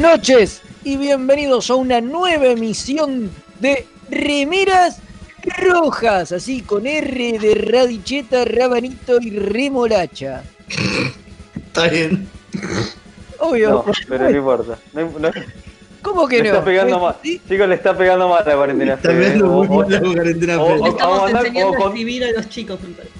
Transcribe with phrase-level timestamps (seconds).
[0.00, 4.98] Noches y bienvenidos a una nueva emisión de Remeras
[5.58, 10.42] Rojas, así con R de radicheta, rabanito y remolacha.
[11.54, 12.26] Está bien.
[13.38, 13.70] Obvio.
[13.70, 14.78] No, pero no importa.
[14.94, 15.30] No, no-
[16.02, 16.48] ¿Cómo que le no?
[16.48, 17.16] está pegando mal.
[17.22, 17.40] ¿Sí?
[17.46, 18.94] Chicos, le está pegando mal la cuarentena.
[18.94, 20.54] Está pegando muy mal la cuarentena,
[20.86, 23.19] Estamos enseñando a escribir a los chicos, me parece.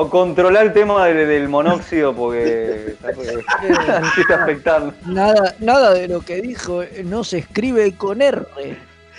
[0.00, 2.94] O controlar el tema del, del monóxido porque
[4.18, 4.94] está, afectando.
[5.06, 8.46] Nada, nada de lo que dijo eh, no se escribe con R.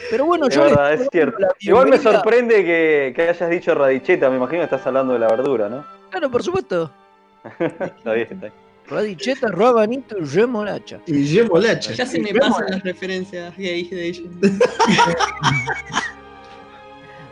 [0.09, 1.45] Pero bueno, Es yo verdad, es cierto.
[1.59, 5.27] Igual me sorprende que, que hayas dicho radicheta, me imagino que estás hablando de la
[5.27, 5.85] verdura, ¿no?
[6.11, 6.89] Claro, por supuesto.
[7.59, 8.53] Está bien, está bien.
[8.87, 10.99] Radicheta, rabanito y remolacha.
[11.05, 11.91] Y Guillermo Lacha.
[11.91, 14.27] Ya se me pasan las referencias gays de ellos.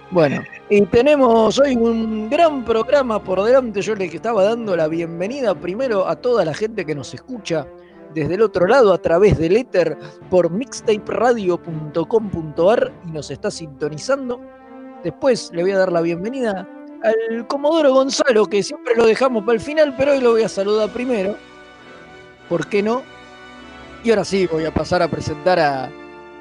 [0.09, 3.81] Bueno, y tenemos hoy un gran programa por delante.
[3.81, 7.67] Yo les estaba dando la bienvenida primero a toda la gente que nos escucha
[8.13, 9.97] desde el otro lado a través del éter
[10.29, 14.39] por mixtaperadio.com.ar y nos está sintonizando.
[15.03, 16.65] Después le voy a dar la bienvenida
[17.03, 20.49] al Comodoro Gonzalo, que siempre lo dejamos para el final, pero hoy lo voy a
[20.49, 21.35] saludar primero.
[22.47, 23.03] ¿Por qué no?
[24.05, 25.91] Y ahora sí, voy a pasar a presentar a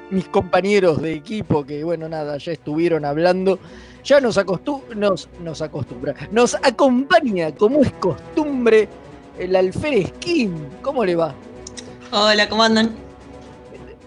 [0.09, 3.59] mis compañeros de equipo que, bueno, nada, ya estuvieron hablando.
[4.03, 8.87] Ya nos, acostu nos, nos acostumbra, nos acompaña, como es costumbre,
[9.37, 10.53] el alférez Kim.
[10.81, 11.35] ¿Cómo le va?
[12.11, 12.95] Hola, ¿cómo andan?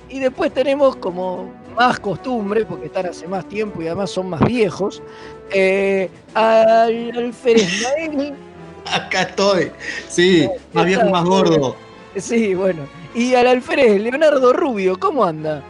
[0.09, 4.41] Y después tenemos como más costumbre, porque están hace más tiempo y además son más
[4.41, 5.03] viejos,
[5.53, 8.35] eh, al alférez Nael.
[8.87, 9.71] Acá estoy.
[10.09, 11.77] Sí, más viejo, más gordo.
[12.17, 12.89] Sí, bueno.
[13.15, 15.63] Y al alférez Leonardo Rubio, ¿cómo anda?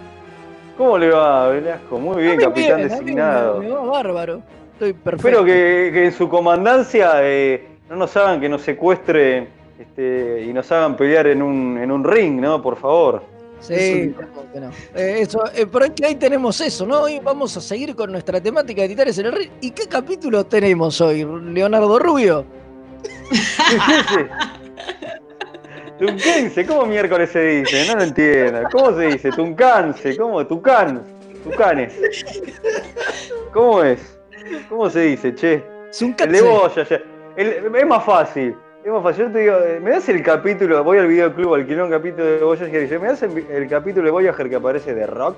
[0.81, 1.99] ¿Cómo le va, Velasco?
[1.99, 3.59] Muy bien, capitán bien, designado.
[3.59, 4.41] Me, me va bárbaro.
[4.73, 5.29] Estoy perfecto.
[5.29, 9.49] Espero que, que en su comandancia eh, no nos hagan que nos secuestre
[9.79, 12.63] este, y nos hagan pelear en un, en un ring, ¿no?
[12.63, 13.23] Por favor.
[13.61, 14.71] Sí, ¿cómo que no?
[14.95, 17.03] Eh, eso, eh, por aquí ahí tenemos eso, ¿no?
[17.03, 19.51] Hoy vamos a seguir con nuestra temática de Titanes en el Ring.
[19.61, 22.47] ¿Y qué capítulo tenemos hoy, Leonardo Rubio?
[26.01, 27.87] Tunquense, ¿cómo miércoles se dice?
[27.89, 28.61] No lo entiendo.
[28.73, 29.31] ¿Cómo se dice?
[29.31, 30.47] Tuncanse, ¿cómo?
[30.47, 31.03] Tucán.
[31.45, 31.95] Tucanes.
[33.53, 34.19] ¿Cómo es?
[34.69, 35.63] ¿Cómo se dice, che?
[36.19, 36.43] El de.
[36.43, 37.01] Boya, ya.
[37.37, 38.57] El- es más fácil.
[38.85, 39.27] Es más fácil.
[39.27, 40.83] Yo te digo, eh, ¿me das el capítulo?
[40.83, 44.07] Voy al videoclub, alquilé un capítulo de Voyager y dice, ¿me das el, el capítulo
[44.07, 45.37] de Voyager que aparece de rock?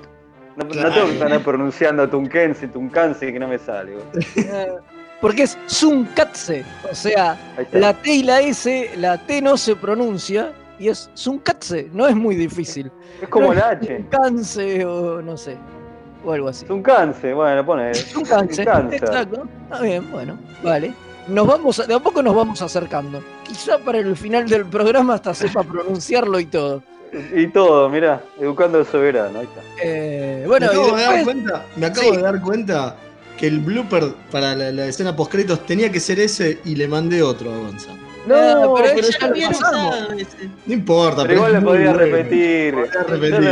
[0.55, 3.93] No, no tengo que estar pronunciando Tunquense, Tuncanse, que no me sale.
[5.21, 6.63] Porque es Zuncatse.
[6.91, 7.37] O sea,
[7.71, 11.89] la T y la S, la T no se pronuncia y es Zuncatse.
[11.93, 12.91] No es muy difícil.
[13.21, 13.97] Es como no el es H.
[13.97, 15.55] Zuncance o no sé.
[16.25, 16.65] O algo así.
[16.65, 17.91] Tuncanse, bueno, pone.
[18.13, 18.61] Tuncanse.
[18.91, 19.43] Exacto.
[19.65, 20.93] Está bien, bueno, vale.
[21.27, 23.21] Nos vamos, a- de a poco nos vamos acercando.
[23.43, 26.81] Quizá para el final del programa hasta sepa pronunciarlo y todo.
[27.35, 29.61] Y todo, mirá, educando al soberano, ahí está.
[29.83, 32.15] Eh, bueno, me acabo, de dar cuenta, me acabo Sí.
[32.17, 32.95] de dar cuenta
[33.37, 37.21] que el blooper para la, la escena postcréditos tenía que ser ese y le mandé
[37.21, 37.89] otro a Gonza.
[38.25, 40.49] No, pero Pero ya ya lo lo habían usado ese.
[40.65, 41.99] No importa, Pero igual podría bueno.
[41.99, 42.73] repetir.
[42.73, 43.49] Podría Yo, repetir.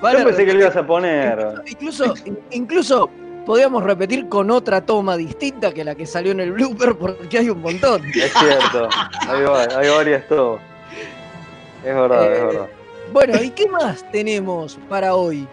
[0.00, 1.46] Vale, yo pensé que lo ibas a poner.
[1.66, 2.14] Incluso,
[2.50, 3.10] incluso
[3.46, 7.50] podíamos repetir con otra toma distinta que la que salió en el blooper, porque hay
[7.50, 8.02] un montón.
[8.06, 8.88] Es cierto.
[9.28, 10.60] Hay, va- hay varias tomas.
[11.84, 12.66] Es verdad, es Eh, verdad.
[13.12, 15.46] Bueno, ¿y qué más tenemos para hoy?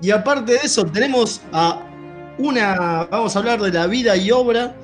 [0.00, 1.80] Y aparte de eso, tenemos a
[2.38, 3.06] una.
[3.10, 4.74] Vamos a hablar de la vida y obra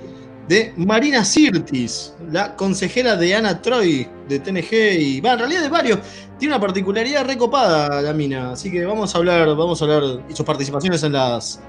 [0.49, 5.21] de Marina Sirtis, la consejera de Ana Troy de TNG y.
[5.21, 5.99] Va, en realidad de varios.
[6.39, 8.53] Tiene una particularidad recopada la mina.
[8.53, 10.03] Así que vamos a hablar, vamos a hablar.
[10.29, 11.61] Y sus participaciones en las,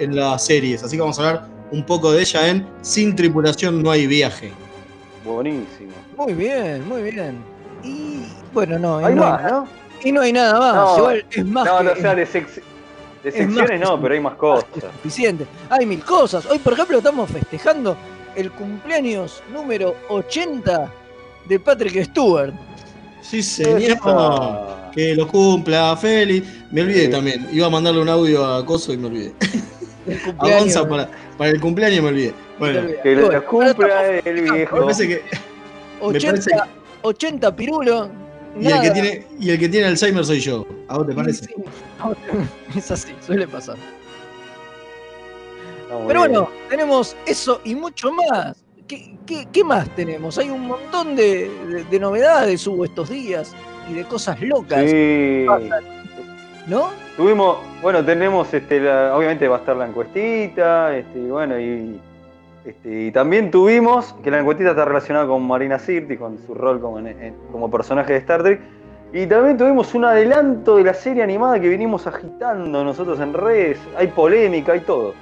[0.00, 0.82] en las series.
[0.82, 4.52] Así que vamos a hablar un poco de ella en Sin tripulación no hay viaje.
[5.24, 5.92] Buenísimo.
[6.16, 7.38] Muy bien, muy bien.
[7.82, 9.68] Y bueno, no, y Hay no, más, hay, ¿no?
[10.02, 10.74] y no hay nada más.
[10.74, 10.96] No.
[10.98, 12.62] Igual es más No, que, no, o sea, de, sec-
[13.22, 14.66] de secciones más no, pero hay más cosas.
[15.02, 15.46] suficiente.
[15.70, 16.46] Hay mil cosas.
[16.46, 17.96] Hoy, por ejemplo, estamos festejando
[18.36, 20.92] el cumpleaños número 80
[21.48, 22.52] de Patrick Stewart.
[23.22, 23.98] Sí, señor.
[24.92, 26.44] Que lo cumpla, feliz.
[26.70, 27.10] Me olvidé Sí.
[27.10, 27.48] también.
[27.52, 29.32] Iba a mandarle un audio a Coso y me olvidé.
[30.38, 30.48] A.
[30.48, 32.34] Gonza para, para el cumpleaños me olvidé.
[32.58, 34.76] Bueno, Que lo cumpla el me viejo.
[34.80, 35.14] parece que.
[36.00, 36.50] me 80, parece
[37.02, 38.08] 80 pirulo.
[38.58, 40.64] Y el, que tiene, y el que tiene Alzheimer soy yo.
[40.88, 41.44] ¿A vos te parece?
[41.44, 41.54] Sí,
[42.78, 43.76] Es así, suele pasar.
[45.98, 48.62] Muy Pero bueno, tenemos eso y mucho más.
[48.86, 50.38] ¿Qué, qué- qué más tenemos?
[50.38, 53.54] Hay un montón de, de- de novedades hubo estos días
[53.90, 55.46] y de cosas locas, Sí.
[56.66, 56.90] ¿no?
[57.16, 62.00] Tuvimos, bueno, tenemos, este, la- obviamente va a estar la encuestita, este, y bueno, y,
[62.64, 66.80] este, y también tuvimos, que la encuestita está relacionada con Marina Sirtis, con su rol
[66.80, 68.60] como, en- en- como personaje de Star Trek,
[69.12, 73.78] y también tuvimos un adelanto de la serie animada que venimos agitando nosotros en redes,
[73.96, 75.14] hay polémica, hay todo.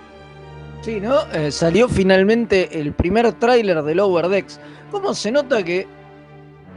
[0.84, 1.22] Sí, ¿no?
[1.32, 4.60] Eh, salió finalmente el primer tráiler de Lower Decks.
[4.90, 5.86] ¿Cómo se nota que,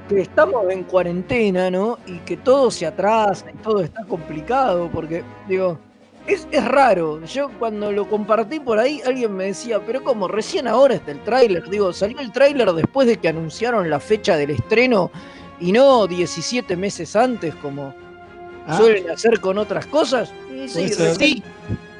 [0.08, 2.00] que estamos en cuarentena, ¿no?
[2.06, 5.78] Y que todo se atrasa y todo está complicado, porque, digo,
[6.26, 7.24] es, es raro.
[7.26, 10.30] Yo cuando lo compartí por ahí, alguien me decía, pero ¿cómo?
[10.30, 11.70] Recién ahora está el tráiler.
[11.70, 15.12] Digo, salió el tráiler después de que anunciaron la fecha del estreno
[15.60, 17.94] y no 17 meses antes, como
[18.68, 20.32] Ah, suelen hacer con otras cosas.
[20.54, 21.42] Y sí,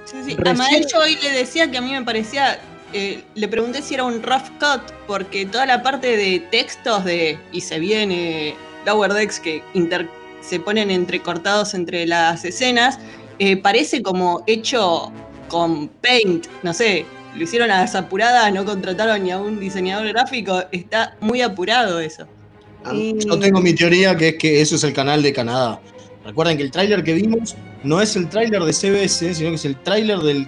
[0.10, 0.36] Sí, sí.
[0.36, 2.60] Recién- A Mael yo hoy le decía que a mí me parecía.
[2.94, 7.38] eh, le pregunté si era un rough cut, porque toda la parte de textos de.
[7.52, 8.56] Y se viene
[8.86, 10.10] Lower Decks que inter-
[10.40, 12.98] se ponen entrecortados entre las escenas,
[13.40, 15.12] eh, parece como hecho
[15.50, 17.06] con paint, no sé.
[17.36, 20.64] Lo hicieron a las apuradas, no contrataron ni a un diseñador gráfico.
[20.72, 22.26] Está muy apurado eso.
[22.86, 25.82] ah, Yo tengo mi teoría que es que eso es el canal de Canadá.
[26.26, 27.56] Recuerden que el tráiler que vimos
[27.88, 30.48] no es el tráiler de CBS, sino que es el tráiler del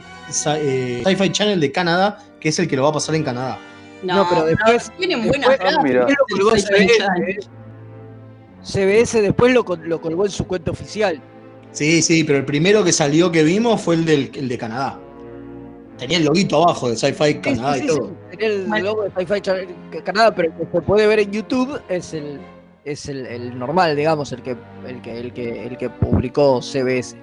[0.57, 3.57] eh, Sci-Fi Channel de Canadá, que es el que lo va a pasar en Canadá.
[4.03, 5.49] No, pero después- tienen buenas.
[5.49, 7.49] Después
[8.63, 11.21] CBS, después lo, col- lo colgó en su cuenta oficial.
[11.71, 14.99] Sí, sí, pero el primero que salió que vimos fue el, del, el de Canadá.
[15.97, 18.07] Tenía el loguito abajo de Sci-Fi Canadá sí, y sí, todo.
[18.31, 19.41] sí, Tenía el logo de Sci-Fi
[20.03, 22.39] Canadá, pero el que se puede ver en YouTube es el
[22.85, 24.55] es el, el normal, digamos, el que
[24.87, 27.15] el que el que el que publicó CBS.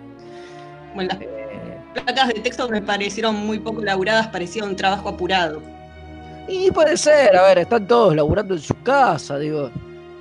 [0.96, 5.62] Bueno, las Eh, placas de texto me parecieron muy poco laburadas, parecía un trabajo apurado.
[6.48, 9.70] y puede ser, a ver, están todos laburando en su casa, digo.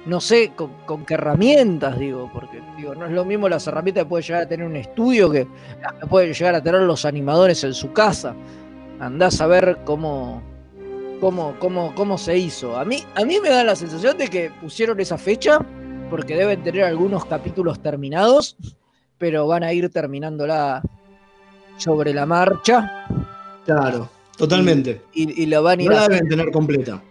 [0.05, 4.03] No sé con, con qué herramientas, digo, porque digo, no es lo mismo las herramientas
[4.03, 5.47] que puede llegar a tener un estudio que
[5.81, 8.37] las que pueden llegar a tener los animadores en su casa.
[8.99, 10.43] Andás a ver cómo,
[11.19, 12.77] cómo, cómo, cómo se hizo.
[12.77, 15.59] A mí, a mí me da la sensación de que pusieron esa fecha
[16.09, 18.57] porque deben tener algunos capítulos terminados,
[19.25, 20.83] pero van a ir terminándola
[21.77, 23.07] sobre la marcha
[23.65, 25.01] Claro, totalmente.
[25.15, 27.01] y, y lo van a ir No la deben tener completa.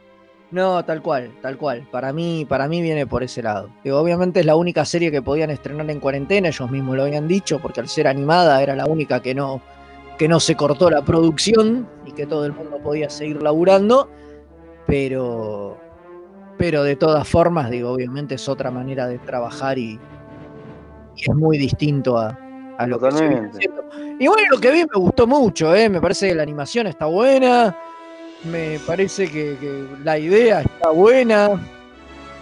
[0.52, 1.88] No, tal cual, tal cual.
[1.90, 3.68] Para mí, para mí viene por ese lado.
[3.90, 7.58] Obviamente es la única serie que podían estrenar en cuarentena, ellos mismos lo habían dicho,
[7.58, 9.60] porque al ser animada era la única que no,
[10.16, 14.08] que no se cortó la producción y que todo el mundo podía seguir laburando.
[14.86, 15.78] Pero,
[16.58, 19.98] pero de todas formas, digo, obviamente es otra manera de trabajar y,
[21.16, 22.36] y es muy distinto a,
[22.78, 23.56] a lo que se viene Totalmente.
[23.58, 24.16] haciendo.
[24.22, 25.88] Igual lo que vi me gustó mucho, ¿eh?
[25.88, 27.76] me parece que la animación está buena,
[28.44, 31.60] me parece que, que la idea está buena,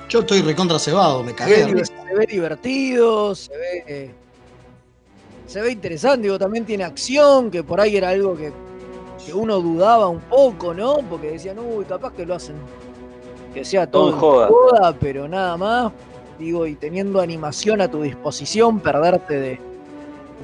[0.09, 4.11] Yo estoy recontra cebado, me se cagué ve, se ve divertido, se ve,
[5.47, 8.52] se ve interesante, digo, también tiene acción, que por ahí era algo que,
[9.25, 10.99] que uno dudaba un poco, ¿no?
[11.09, 12.57] Porque decían, uy, capaz que lo hacen,
[13.55, 14.49] que sea todo Todo en joda.
[14.49, 15.93] joda, pero nada más,
[16.43, 19.59] digo, y teniendo animación a tu disposición, perderte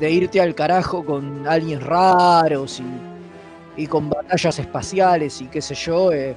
[0.01, 5.75] de, irte al carajo con aliens raros y, y con batallas espaciales y qué sé
[5.75, 6.37] yo, eh,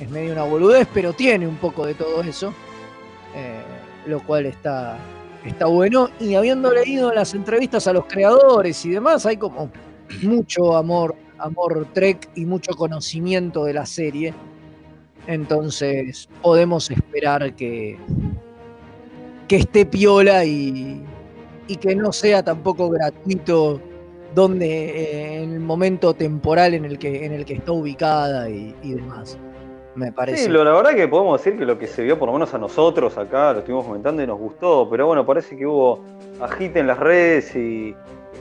[0.00, 2.54] es medio una boludez, pero tiene un poco de todo eso,
[3.34, 3.60] eh,
[4.06, 4.96] lo cual está,
[5.44, 6.08] está bueno.
[6.20, 9.70] Y habiendo leído las entrevistas a los creadores y demás, hay como
[10.22, 14.34] mucho amor amor Trek y mucho conocimiento de la serie.
[15.26, 17.98] Entonces podemos esperar que,
[19.50, 21.02] que esté piola y,
[21.66, 23.80] y que no sea tampoco gratuito
[24.32, 28.76] donde eh, en el momento temporal en el que, en el que está ubicada y,
[28.80, 29.36] y demás.
[29.96, 30.44] Me parece.
[30.44, 32.54] Sí, lo- la verdad que podemos decir que lo que se vio, por lo menos
[32.54, 36.04] a nosotros acá, lo estuvimos comentando y nos gustó, pero bueno, parece que hubo
[36.40, 37.92] agite en las redes y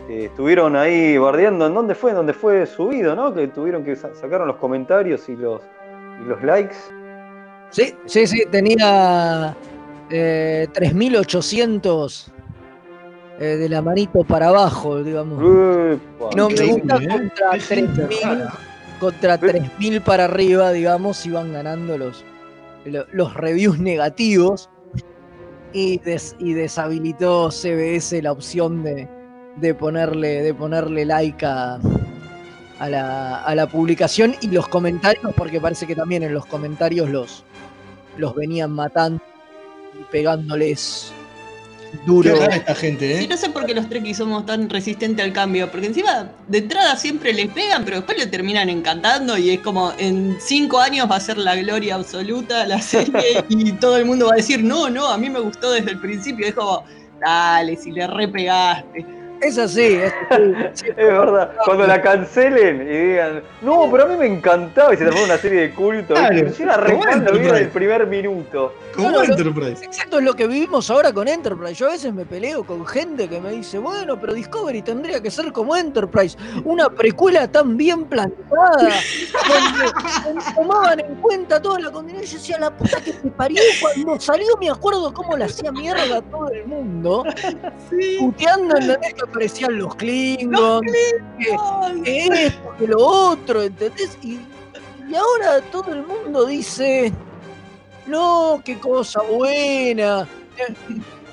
[0.10, 1.66] eh, estuvieron ahí bardeando.
[1.66, 2.12] ¿En dónde fue?
[2.12, 3.34] ¿En dónde fue subido, no?
[3.34, 5.60] Que tuvieron que sa- sacaron los comentarios y los,
[6.24, 6.76] y los likes.
[7.72, 9.56] Sí, sí, sí, tenía
[10.10, 12.26] eh, 3.800
[13.40, 15.40] eh, de la manito para abajo, digamos.
[15.42, 17.08] Epa, No me gusta ¿eh?
[17.08, 18.54] contra Qué gente 3.000 rara.
[19.00, 22.24] contra 3.000 para arriba, digamos, iban ganando los,
[22.86, 24.70] lo- los reviews negativos
[25.74, 29.08] y, des- y deshabilitó CBS la opción de,
[29.58, 31.80] de ponerle, de ponerle like a,
[32.80, 37.10] a la, a la publicación y los comentarios, porque parece que también en los comentarios
[37.10, 37.44] los,
[38.18, 39.22] los venían matando
[39.94, 41.12] y pegándoles
[42.06, 42.34] duro.
[42.34, 43.28] Qué rara esta gente, Sí, ¿eh?
[43.30, 46.96] no sé por qué los trekkies somos tan resistentes al cambio, porque encima de entrada
[46.96, 51.16] siempre les pegan, pero después le terminan encantando y es como en cinco años va
[51.16, 54.90] a ser la gloria absoluta la serie y todo el mundo va a decir, no,
[54.90, 56.84] no, a mí me gustó desde el principio, es como,
[57.20, 59.19] dale, si le repegaste.
[59.42, 60.54] Es así, es así.
[60.74, 64.98] Sí, Es verdad, cuando la cancelen y digan, no, pero a mí me encantaba y
[64.98, 66.14] se transforma en una serie de culto.
[66.14, 66.48] Claro.
[66.48, 67.52] Yo era re como fan, lo vi Enterprise.
[67.54, 68.74] desde el primer minuto.
[68.96, 69.86] Como Claro, lo- Enterprise.
[69.86, 71.74] Exacto, es lo que vivimos ahora con Enterprise.
[71.76, 75.32] Yo a veces me peleo con gente que me dice, bueno, pero Discovery tendría que
[75.32, 78.72] ser como Enterprise, una precuela tan bien plantada,
[79.48, 82.26] donde, donde tomaban en cuenta toda la continuidad.
[82.26, 86.18] Yo decía, la puta que te parió, cuando salió me acuerdo cómo le hacía mierda
[86.18, 87.24] a todo el mundo,
[88.20, 89.14] puteando, ¿entendés?
[89.14, 90.92] Que aparecían los Klingons,
[91.38, 94.18] que, que esto, que lo otro, ¿entendés?
[94.24, 94.40] Y,
[95.10, 97.12] y ahora todo el mundo dice,
[98.08, 100.28] no, qué cosa buena.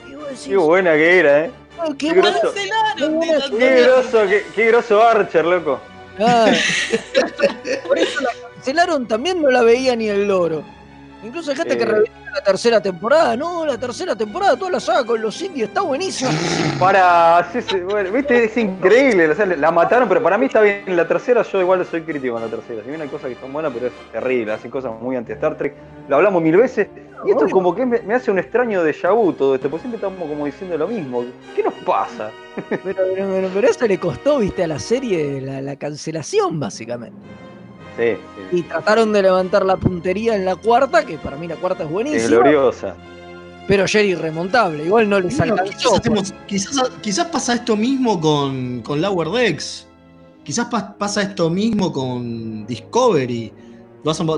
[0.09, 1.51] Y vos decís, Qué buena que era, ¿eh?
[1.79, 2.31] "Ah, qué qué buena".
[2.39, 2.55] groso.
[2.55, 4.19] Cancelaron de Qué Qué groso,
[4.55, 5.81] qué, groso Archer, loco.
[6.19, 6.47] Ah,
[7.87, 10.65] Por eso la cancelaron, también no la veía ni el loro.
[11.25, 11.87] Incluso hay gente que Eh.
[11.87, 13.37] reivindica la tercera temporada.
[13.37, 16.31] No, la tercera temporada, toda la saga con los indios está buenísima.
[16.79, 20.61] Para, sí, sí, bueno, viste, es increíble, o sea, la mataron, pero para mí está
[20.61, 20.85] bien.
[20.95, 22.83] La tercera, yo igual soy crítico en la tercera.
[22.83, 25.75] Si bien hay cosas que son buenas, pero es terrible, hacen cosas muy anti-Star Trek.
[26.09, 26.89] Lo hablamos mil veces.
[27.25, 29.97] Y esto como que me, me hace un extraño déjà vu todo esto, porque siempre
[29.97, 31.25] estamos como diciendo lo mismo.
[31.57, 32.31] ¿Qué nos pasa?
[32.69, 37.17] Pero, pero, pero- pero eso le costó, viste, a la serie la, la cancelación, básicamente.
[37.97, 38.15] Sí,
[38.51, 38.59] sí.
[38.59, 41.91] Y trataron de levantar la puntería en la cuarta, que para mí la cuarta es
[41.91, 42.29] buenísima.
[42.43, 42.95] gloriosa.
[43.69, 45.73] Pero Jerry remontable, igual no les Bueno, alcanzó.
[45.77, 49.87] quizás, hacemos- quizás, quizás pasa esto mismo con, con Lower Decks.
[50.45, 53.53] Quizás pa- pasa esto mismo con Discovery.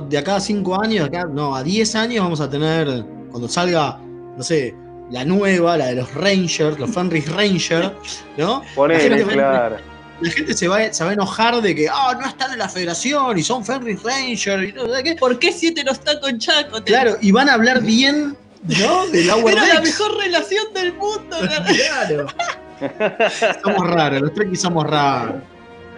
[0.09, 3.99] De acá a 5 años, acá, no, a 10 años vamos a tener, cuando salga,
[4.35, 4.75] no sé,
[5.11, 7.93] la nueva, la de los Rangers, los Fenris Rangers,
[8.39, 8.63] ¿no?
[8.75, 9.77] Ponele, claro.
[10.21, 12.69] La gente se va, se va a enojar de que, ah, no están en la
[12.69, 15.15] federación y son Fenris Rangers y no sé qué.
[15.15, 16.83] ¿Por qué siete no está con Chaco?
[16.83, 19.07] Te- Claro, y van a hablar bien, ¿no?
[19.09, 19.85] De Lower Era la Decks.
[20.01, 21.37] mejor relación del mundo.
[21.77, 22.27] Claro.
[23.63, 25.37] somos raros, los trekkies somos raros.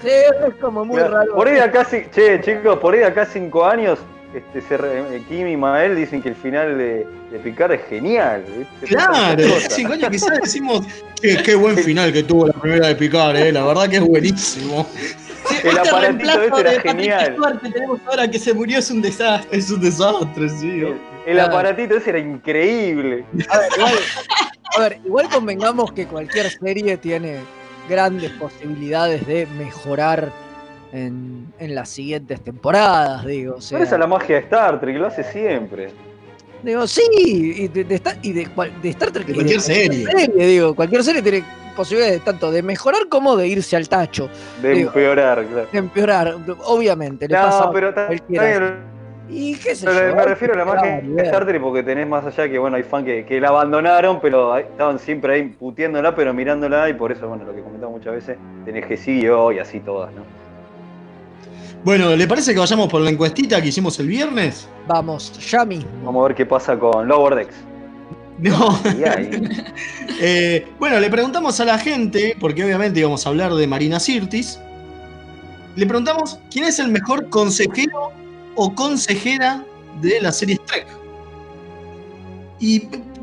[0.03, 1.35] Sí, es como muy Claro, raro.
[1.35, 3.99] Por ahí de acá, che, chicos, por ahí de acá cinco años,
[4.35, 7.81] este, se re- eh, Kim y Mael dicen que el final de, de Picard es
[7.89, 8.45] genial.
[8.57, 8.87] ¿viste?
[8.95, 10.87] Claro, hace cinco años quizás decimos
[11.21, 13.51] qué, qué buen final que tuvo la primera de Picar, eh.
[13.53, 14.87] la verdad que es buenísimo.
[15.65, 17.37] El Este aparatito ese era de genial.
[17.63, 19.59] Que tenemos ahora que se murió es un desastre.
[19.59, 20.69] Es un desastre, sí.
[20.69, 20.97] El,
[21.27, 21.49] el Claro.
[21.53, 23.25] aparatito ese era increíble.
[23.49, 23.93] A ver, igual,
[24.77, 27.39] a ver, igual convengamos que cualquier serie tiene
[27.89, 30.31] grandes posibilidades de mejorar
[30.93, 33.57] en, en las siguientes temporadas, digo.
[33.57, 35.91] O sea, Pero esa es la magia de Star Trek, lo hace siempre.
[36.63, 39.27] Digo, sí, y de, de y de, cual- de Star Trek.
[39.27, 40.07] De cualquier serie.
[40.37, 41.43] digo, cualquier serie tiene
[41.75, 44.29] posibilidades tanto de mejorar como de irse al tacho,
[44.61, 45.69] De Digo, empeorar, claro.
[45.73, 47.27] de empeorar, obviamente.
[47.29, 48.75] Le pasa No, a pero
[49.31, 51.23] Y qué sé pero yo, me refiero a la magia de.
[51.23, 54.55] Star Trek porque tenés más allá que, bueno, hay fans que, que la abandonaron, pero
[54.59, 58.37] estaban siempre ahí puteándola, pero mirándola, y por eso, bueno, lo que comentamos muchas veces,
[58.67, 60.40] tenés que sí y así todas, ¿no?
[61.85, 64.69] Bueno, ¿le parece que vayamos por la encuestita que hicimos el viernes?
[64.87, 65.89] Vamos, ya mismo.
[66.05, 67.55] Vamos a ver qué pasa con Lower Decks.
[68.39, 68.79] No.
[70.23, 74.61] Eh, bueno, le preguntamos a la gente, porque obviamente íbamos a hablar de Marina Sirtis.
[75.77, 78.13] Le preguntamos quién es el mejor consejero
[78.55, 79.65] o consejera
[80.03, 80.87] de la serie Trek.
[82.59, 82.81] Y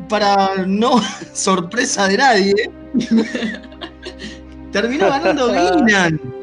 [0.09, 0.99] para no
[1.33, 2.71] sorpresa de nadie,
[4.71, 6.36] terminó ganando Guinan.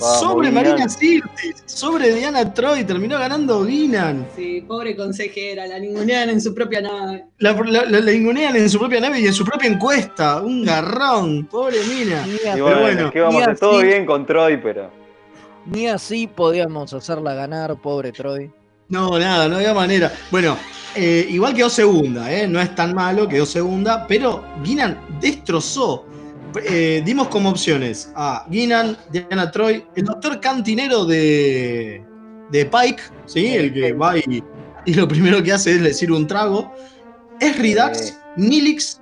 [0.00, 0.64] Vamos, sobre Guinan.
[0.64, 4.26] Marina Sirtis, sobre Diana Troy, terminó ganando Guinan.
[4.36, 7.24] Sí, pobre consejera, la ningunean en su propia nave.
[7.38, 10.40] La, la, la- la ningunean en su propia nave y en su propia encuesta.
[10.42, 12.24] Un garrón, pobre mina.
[12.26, 13.54] Y así, bueno, bueno, ¿qué vamos a?
[13.54, 14.90] Todo bien con Troy, pero.
[15.66, 18.50] ni así podíamos hacerla ganar, pobre Troy.
[18.88, 20.10] No, nada, no había manera.
[20.30, 20.56] Bueno,
[20.94, 22.48] eh, igual quedó segunda, ¿eh?
[22.48, 26.06] no es tan malo, quedó segunda, pero Guinan destrozó.
[26.64, 32.02] Eh, dimos como opciones a Guinan, Diana Troy, el doctor cantinero de,
[32.50, 33.46] de Pike, ¿sí?
[33.54, 34.42] el que va y,
[34.86, 36.72] y lo primero que hace es decir un trago.
[37.40, 38.14] Es Ridax, Sí.
[38.36, 39.00] Nilix,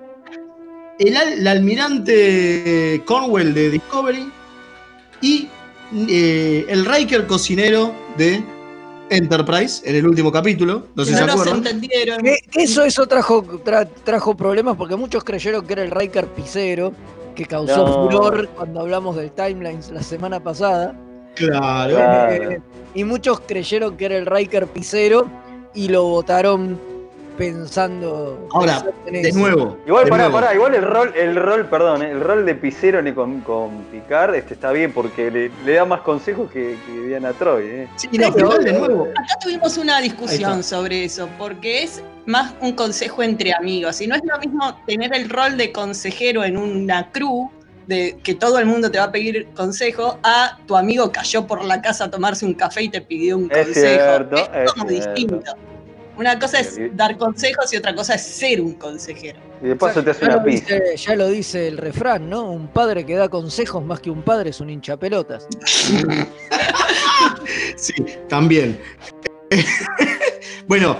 [0.98, 4.30] el, al- el almirante Cornwell de Discovery
[5.20, 5.48] y
[6.08, 8.42] eh, el Riker cocinero de
[9.10, 10.86] Enterprise en el último capítulo.
[10.94, 11.56] No sé si no se nos acuerdan.
[11.58, 12.22] entendieron.
[12.22, 16.26] Que, que eso, eso trajo, tra- trajo problemas porque muchos creyeron que era el Riker
[16.28, 16.92] Picero,
[17.36, 18.10] que causó No.
[18.10, 20.96] furor cuando hablamos del timelines la semana pasada.
[21.36, 21.94] Claro.
[21.94, 22.50] Claro.
[22.50, 22.60] Eh,
[22.94, 25.28] y muchos creyeron que era el Riker Picero
[25.74, 26.80] y lo votaron
[27.36, 28.48] pensando.
[28.52, 29.38] Ahora, pensando en De eso.
[29.38, 29.78] nuevo.
[29.86, 30.40] Igual, de pará, nuevo.
[30.40, 33.84] pará, igual el rol, el rol, perdón, eh, el rol de Picero ni con, con
[33.92, 37.64] Picard este, está bien porque le, le da más consejos que, que Diana Troy.
[37.66, 37.88] ¿eh?
[37.96, 39.04] Sí, no, pero igual de nuevo.
[39.10, 44.00] Acá tuvimos una discusión sobre eso, porque es más un consejo entre amigos.
[44.00, 47.50] Y no es lo mismo tener el rol de consejero en una crew,
[47.86, 51.64] de que todo el mundo te va a pedir consejo, a tu amigo cayó por
[51.64, 53.86] la casa a tomarse un café y te pidió un Es consejo.
[53.86, 55.14] cierto, es es como cierto.
[55.14, 55.52] distinto.
[56.16, 59.38] Una cosa es dar consejos y otra cosa es ser un consejero.
[59.62, 62.50] Y de paso te hace Ya una dice, ya lo dice el refrán, ¿no?
[62.50, 65.46] Un padre que da consejos más que un padre es un hinchapelotas.
[67.76, 67.94] Sí,
[68.28, 68.78] también.
[70.66, 70.96] bueno,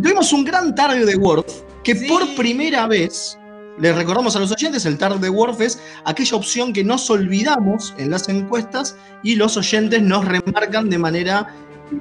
[0.00, 2.06] tuvimos un gran target de Worf que Sí.
[2.06, 3.38] por primera vez,
[3.78, 7.94] les recordamos a los oyentes, el target de Worf es aquella opción que nos olvidamos
[7.98, 11.54] en las encuestas y los oyentes nos remarcan de manera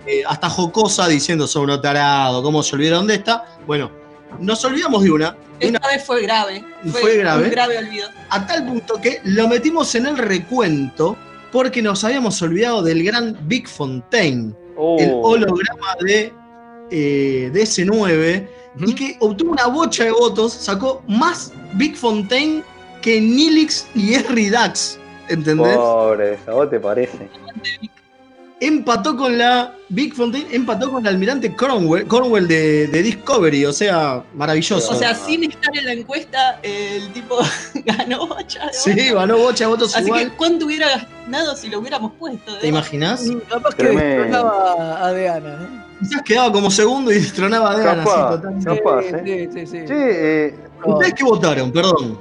[0.06, 3.46] eh, hasta jocosa diciendo son unos tarados, ¿cómo se olvidaron de esta?
[3.66, 3.92] Bueno,
[4.40, 6.64] nos olvidamos de una, de una Esta vez fue grave.
[6.92, 7.46] Fue grave.
[7.46, 8.08] Un grave olvido.
[8.30, 11.18] a tal punto que lo metimos en el recuento
[11.52, 16.34] porque nos habíamos olvidado del gran Big Fontaine Oh, el holograma de
[16.90, 18.48] eh, DS9
[18.80, 22.64] y que obtuvo una bocha de votos, sacó más Big Fontaine
[23.02, 24.98] que Nilix y Esri Dax.
[25.28, 25.76] ¿Entendés?
[25.76, 27.30] Pobre, ¿a vos te parece?
[28.63, 33.74] Empató con la Big Fontaine, empató con el almirante Cornwell, Cornwell de, de Discovery, o
[33.74, 34.91] sea, maravilloso.
[34.91, 37.39] O sea, sin estar en la encuesta, el tipo
[37.86, 39.13] ganó bocha de sí, votos.
[39.15, 40.30] ganó bocha de votos Así igual.
[40.30, 40.88] que, ¿cuánto hubiera
[41.26, 42.56] ganado si lo hubiéramos puesto?
[42.60, 43.26] ¿Te imaginas?
[43.26, 45.50] Y capaz que destronaba a Deana.
[45.54, 45.84] ¿eh?
[46.02, 48.36] Quizás quedaba como segundo y destronaba a Deana, Capaz.
[48.36, 48.84] sí, totalmente.
[48.84, 49.50] Capaz, Sí, ¿eh?
[49.52, 49.88] sí, sí, sí.
[49.88, 51.71] Sí, eh, ¿Ustedes qué votaron?
[51.71, 52.19] Perdón.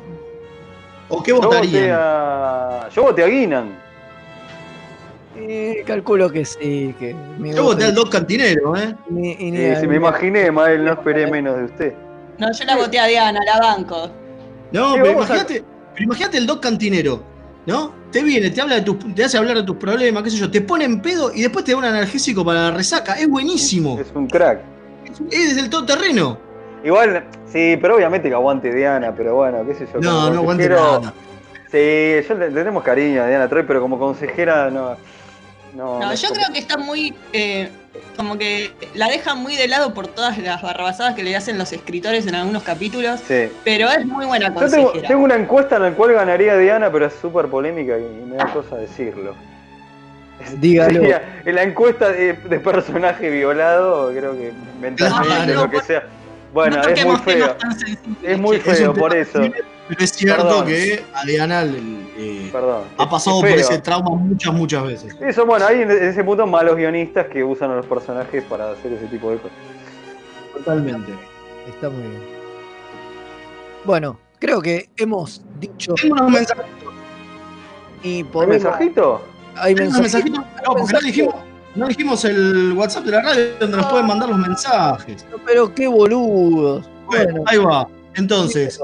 [1.11, 1.91] ¿O qué yo voté votarían?
[2.01, 2.89] a.
[2.95, 3.90] Yo voté a Guinan.
[5.37, 6.95] Eh, calculo que sí.
[6.99, 7.15] Que
[7.55, 8.95] Yo voté al es- Doc Cantinero, ¿eh?
[9.09, 11.95] ni- Eh, si me imaginé, Mael, no esperé menos de usted.
[12.39, 14.11] No, yo la voté a Diana, la banco.
[14.73, 15.65] No, pero a- imagínate,
[15.95, 17.23] pero imagínate el Doc Cantinero,
[17.67, 17.93] ¿no?
[18.11, 20.51] Te viene, te habla de tus, te hace hablar de tus problemas, qué sé yo,
[20.51, 23.15] te pone en pedo y después te da un analgésico para la resaca.
[23.15, 23.99] Es buenísimo.
[24.01, 24.61] Es un crack.
[25.31, 26.39] Es del todo terreno.
[26.83, 30.01] Igual, sí, pero obviamente que aguante Diana, pero bueno, qué sé yo.
[30.01, 31.13] No, no aguante nada.
[31.71, 34.97] Sí, yo le, le tenemos cariño a Diana Troy, pero como consejera no.
[35.75, 37.15] No, No, no yo creo que está muy.
[37.33, 37.71] eh,
[38.17, 41.73] como que la dejan muy de lado por todas las barrabasadas que le hacen los
[41.73, 43.21] escritores en algunos capítulos.
[43.27, 43.49] Sí.
[43.65, 47.15] Pero es muy buena Yo tengo, una encuesta en la cual ganaría Diana, pero es
[47.15, 49.35] súper polémica y me da cosa decirlo.
[50.59, 51.01] Dígalo.
[51.01, 56.05] Sería en la encuesta de, de personaje violado, creo que mentalmente no, lo que sea.
[56.53, 57.57] Bueno, no es muy feo.
[58.23, 59.41] Es muy feo, por eso.
[59.91, 60.67] Pero es cierto Perdón.
[60.67, 61.65] que a Diana
[62.17, 62.53] eh,
[62.97, 65.17] ha pasado por ese trauma muchas, muchas veces.
[65.21, 68.93] Eso, bueno, hay en ese punto malos guionistas que usan a los personajes para hacer
[68.93, 69.57] ese tipo de cosas.
[70.55, 71.13] Totalmente.
[71.69, 72.23] Está muy bien.
[73.85, 76.65] Bueno, creo que hemos dicho Tengo unos mensajes.
[78.03, 78.63] y ¿Hay podemos.
[78.63, 79.25] mensajito?
[79.57, 80.39] Hay mensajitos.
[80.65, 81.35] No, porque no dijimos,
[81.75, 85.27] no dijimos el WhatsApp de la radio donde nos pueden mandar los mensajes.
[85.47, 86.89] Pero qué boludos.
[87.07, 87.89] Bueno, Bueno, ahí va.
[88.15, 88.81] Entonces,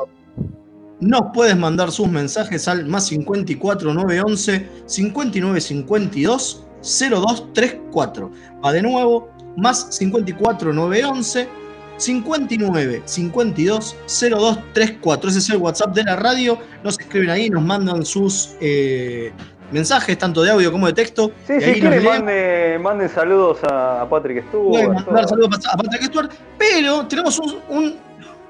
[1.00, 8.30] nos puedes mandar sus mensajes al más 54 911 59 52 0234.
[8.64, 11.48] Va de nuevo, más 54 911
[11.96, 15.30] 59 52 0234.
[15.30, 16.58] Ese es el WhatsApp de la radio.
[16.82, 19.32] Nos escriben ahí, nos mandan sus eh,
[19.72, 21.30] mensajes, tanto de audio como de texto.
[21.46, 22.04] Sí, y si quieren, leen.
[22.04, 24.70] mande, manden saludos a, Patrick Stewart.
[24.70, 27.96] Pueden mandar saludos a Patrick Stewart, pero tenemos un, un,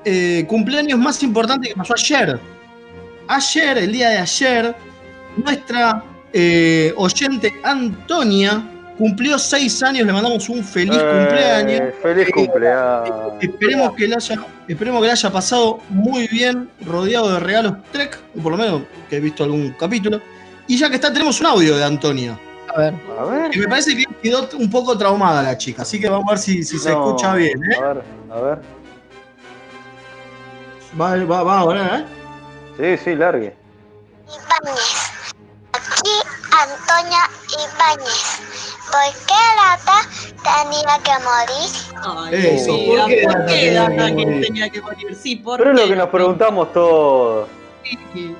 [0.08, 2.38] eh, cumpleaños más importante que pasó ayer.
[3.28, 4.74] Ayer, el día de ayer,
[5.44, 8.62] nuestra eh, oyente Antonia
[8.96, 11.94] cumplió seis años, le mandamos un feliz Eh, cumpleaños.
[12.00, 13.32] Feliz Eh, cumpleaños.
[13.42, 18.18] Esperemos que, le haya, esperemos que le haya pasado muy bien, rodeado de regalos Trek,
[18.38, 20.20] o por lo menos que he visto algún capítulo.
[20.68, 22.38] Y ya que está, tenemos un audio de Antonia.
[22.74, 22.94] A ver.
[23.18, 23.50] A ver.
[23.50, 26.38] Que me parece que quedó un poco traumada la chica, así que vamos a ver
[26.38, 27.58] si, si se escucha bien.
[27.72, 27.76] ¿eh?
[27.76, 28.58] A ver, a ver.
[31.00, 32.04] Va, va, va ahora, ¿eh?
[32.96, 33.54] Sí, sí, largue.
[34.26, 35.12] Ibáñez.
[35.72, 36.11] Aquí
[36.52, 37.20] Antonia
[37.52, 38.40] Ibáñez.
[38.90, 40.09] ¿Por qué Lata
[40.42, 41.70] tenía que morir?
[42.42, 44.46] Ay, Eso, mira, ¿por qué ¿por Data qué que morir?
[44.46, 45.16] tenía que morir?
[45.20, 47.48] Sí, ¿por Pero es lo que nos preguntamos todos.
[48.14, 48.35] Sí.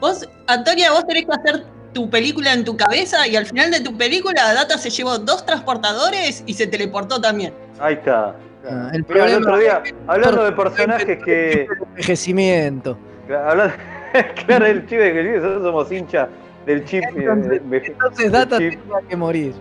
[0.00, 3.80] Vos, Antonia, vos tenés que hacer tu película en tu cabeza y al final de
[3.80, 7.54] tu película Data se llevó dos transportadores y se teleportó también.
[7.80, 8.34] Ahí está.
[8.68, 9.02] Ah, el
[9.36, 11.66] otro día, hablando de personajes que.
[11.90, 12.98] envejecimiento.
[13.28, 13.74] Hablando,
[14.46, 16.28] claro, el chip de que nosotros somos hinchas
[16.64, 17.02] del chip.
[17.16, 17.28] eh,
[17.70, 18.70] Entonces- Data chip.
[18.80, 19.52] tenía que morir.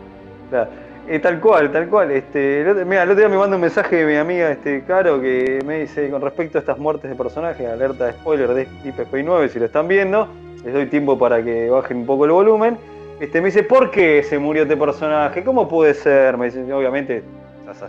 [0.49, 0.69] Claro.
[1.07, 2.09] Eh, tal cual, tal cual.
[2.11, 4.83] Este, el otro- mira, el otro día me manda un mensaje de mi amiga este,
[4.85, 8.65] Caro que me dice con respecto a estas muertes de personajes, alerta de spoiler de
[8.83, 10.27] Deep Space 9, si lo están viendo,
[10.63, 12.77] les doy tiempo para que bajen un poco el volumen.
[13.19, 15.43] Este, me dice, ¿por qué se murió este personaje?
[15.43, 16.37] ¿Cómo puede ser?
[16.37, 17.23] Me dice, obviamente,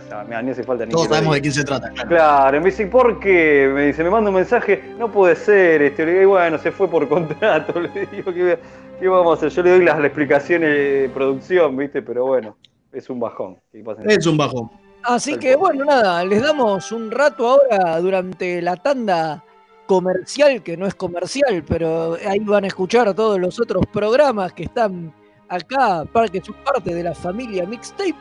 [0.09, 2.09] ya, mira, ni hace falta ni Todos sabemos de quién se trata, claro.
[2.09, 3.71] Claro, me dice, ¿por qué?
[3.73, 6.71] Me dice, me manda un mensaje, no puede ser, este, le digo, "Y bueno, se
[6.71, 8.59] fue por contrato, le digo, ¿qué,
[8.99, 9.49] qué vamos a hacer?
[9.49, 12.01] Yo le doy las, las explicaciones de producción, ¿viste?
[12.01, 12.57] Pero bueno,
[12.91, 13.57] es un bajón.
[14.05, 14.69] Es un bajón.
[15.03, 15.75] Así Tal que cual.
[15.77, 19.43] bueno, nada, les damos un rato ahora durante la tanda
[19.85, 24.63] comercial, que no es comercial, pero ahí van a escuchar todos los otros programas que
[24.63, 25.13] están
[25.47, 28.15] acá, para que son parte de la familia Mixtape,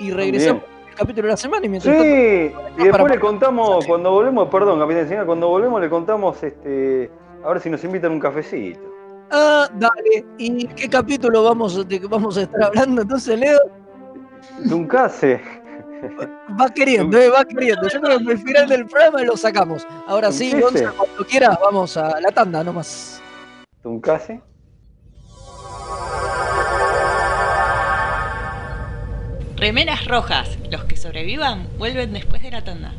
[0.00, 4.10] y regresamos capítulo de la semana y mientras tanto- Sí, y después le contamos, cuando
[4.12, 7.10] volvemos, perdón, capitán Encina, cuando volvemos le contamos, este,
[7.44, 8.80] a ver si nos invitan un cafecito.
[9.30, 13.02] Ah, dale, ¿y qué capítulo vamos, de qué vamos a estar hablando?
[13.02, 13.58] Entonces, Leo,
[14.68, 15.40] Tuncase.
[16.60, 17.88] va queriendo, eh, va queriendo.
[17.88, 19.86] Yo creo que al final del programa lo sacamos.
[20.06, 23.20] Ahora sí, ¿Qué Gonza, cuando quieras, vamos a la tanda nomás.
[23.82, 24.40] Tuncase.
[29.64, 30.58] Remeras rojas.
[30.70, 32.92] Los que sobrevivan vuelven después de la tanda.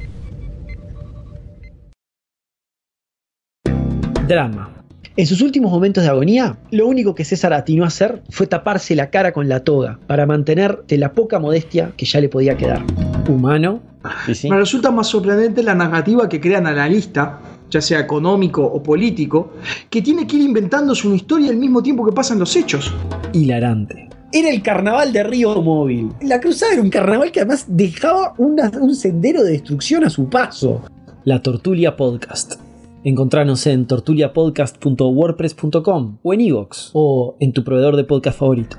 [4.28, 4.74] Drama.
[5.16, 8.96] En sus últimos momentos de agonía, lo único que César atinó a hacer fue taparse
[8.96, 12.58] la cara con la toga para mantener de la poca modestia que ya le podía
[12.58, 12.84] quedar.
[13.30, 13.84] Humano.
[14.28, 14.50] Y sí.
[14.50, 19.54] Me resulta más sorprendente la narrativa que crea el analista, ya sea económico o político,
[19.92, 22.92] que tiene que ir inventándose una historia al mismo tiempo que pasan los hechos.
[23.34, 24.15] hilarante.
[24.32, 26.12] Era el carnaval de Río Móvil.
[26.22, 30.30] La cruzada era un carnaval que además dejaba una- un sendero de destrucción a su
[30.30, 30.82] paso.
[31.24, 32.56] La Tortulia Podcast.
[33.04, 38.78] Encontranos en tortuliapodcast.wordpress.com o en iVoox o en tu proveedor de podcast favorito.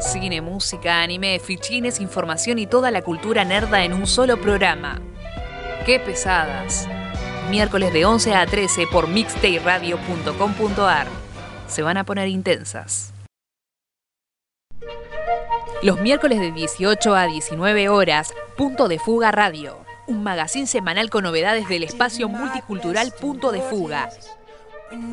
[0.00, 5.00] Cine, música, anime, fichines, información y toda la cultura nerda en un solo programa.
[5.84, 6.88] ¡Qué pesadas!
[7.48, 11.06] Miércoles de 11 a 13 por mixtayradio.com.ar.
[11.66, 13.14] Se van a poner intensas.
[15.82, 19.78] Los miércoles de 18 a 19 horas, Punto de Fuga Radio.
[20.06, 24.10] Un magazín semanal con novedades del espacio multicultural Punto de Fuga.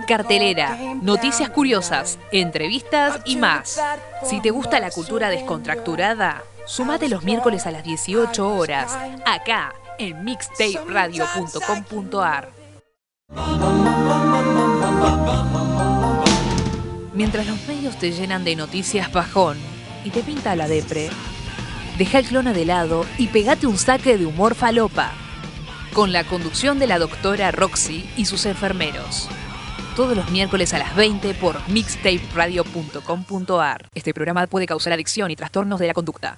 [0.07, 3.81] Cartelera, noticias curiosas, entrevistas y más.
[4.23, 10.23] Si te gusta la cultura descontracturada, sumate los miércoles a las 18 horas, acá en
[10.23, 12.51] mixtaperadio.com.ar.
[17.13, 19.57] Mientras los medios te llenan de noticias bajón
[20.03, 21.09] y te pinta la depre,
[21.97, 25.11] deja el clona de lado y pegate un saque de humor falopa.
[25.93, 29.29] Con la conducción de la doctora Roxy y sus enfermeros
[29.95, 33.89] todos los miércoles a las 20 por mixtaperadio.com.ar.
[33.95, 36.37] Este programa puede causar adicción y trastornos de la conducta.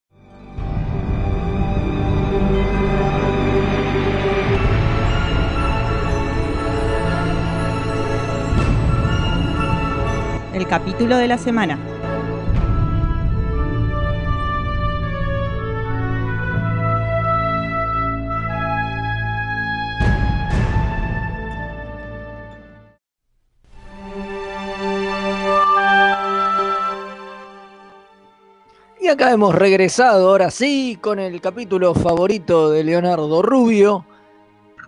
[10.61, 11.79] el capítulo de la semana.
[28.99, 34.05] Y acá hemos regresado ahora sí con el capítulo favorito de Leonardo Rubio.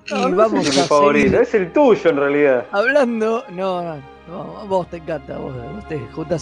[0.05, 2.65] Y vamos es a favorito, es el tuyo en realidad.
[2.71, 5.97] Hablando, no, no, no, vos te encanta, vos, vos te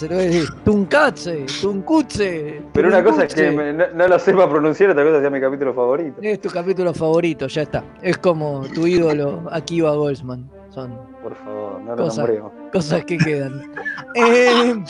[0.08, 2.62] voy a decir Tuncatse, Tuncutse.
[2.74, 5.42] Pero una cosa es que me- no, no lo sepa pronunciar, otra cosa es mi
[5.42, 6.18] capítulo favorito.
[6.22, 7.84] Es tu capítulo favorito, ya está.
[8.02, 10.50] Es como tu ídolo Akiva Goldsman.
[10.70, 12.22] Son Por favor, no lo Cosa.
[12.22, 12.52] nombremos.
[12.72, 13.72] cosas que quedan.
[14.16, 14.84] Eh,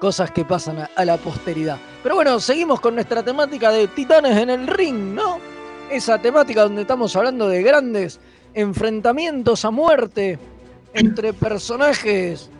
[0.00, 1.76] cosas que pasan a, a la posteridad.
[2.02, 5.38] Pero bueno, seguimos con nuestra temática de titanes en el ring, ¿no?
[5.90, 8.20] Esa temática donde estamos hablando de grandes
[8.54, 10.38] enfrentamientos a muerte
[10.94, 12.50] entre personajes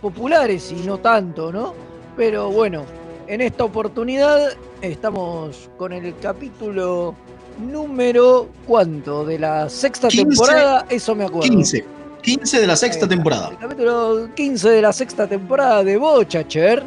[0.00, 1.74] populares y no tanto, ¿no?
[2.16, 2.84] Pero bueno,
[3.26, 7.14] en esta oportunidad estamos con el capítulo
[7.58, 9.24] número ¿cuánto?
[9.24, 11.48] De la sexta 15, temporada, eso me acuerdo.
[11.48, 11.84] 15.
[12.22, 13.50] 15 de la sexta temporada.
[13.50, 16.82] El capítulo 15 de la sexta temporada de Bochacher.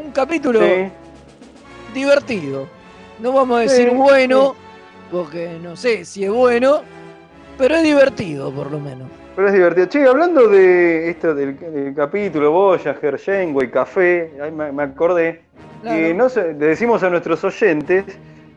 [0.00, 0.90] Un capítulo Sí.
[1.94, 2.68] divertido.
[3.20, 4.54] No vamos a decir Sí, bueno,
[5.10, 6.82] porque no sé si es bueno,
[7.56, 9.08] pero es divertido por lo menos.
[9.38, 9.86] Pero es divertido.
[9.86, 15.42] Che, hablando de esto del, del capítulo, Voyager, Janeway, Café, ahí me, me acordé.
[15.80, 16.14] Que Claro.
[16.16, 18.04] no sé, le decimos a nuestros oyentes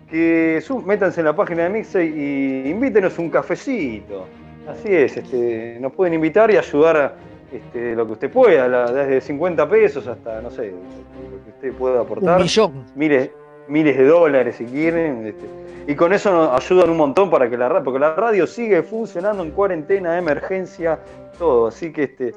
[0.09, 4.25] que su- métanse en la página de Mixey y invítenos un cafecito.
[4.67, 7.13] Así es, este, nos pueden invitar y ayudar a
[7.53, 11.73] este, lo que usted pueda, la- desde 50 pesos hasta, no sé, lo que usted
[11.77, 12.41] pueda Un aportar.
[12.41, 12.85] millón.
[12.95, 13.29] miles,
[13.71, 15.25] miles de dólares si quieren.
[15.25, 15.45] este,
[15.87, 18.83] y con eso nos ayudan un montón para que la radio, porque la radio sigue
[18.83, 20.99] funcionando en cuarentena, emergencia,
[21.39, 21.67] todo.
[21.67, 22.33] Así que este,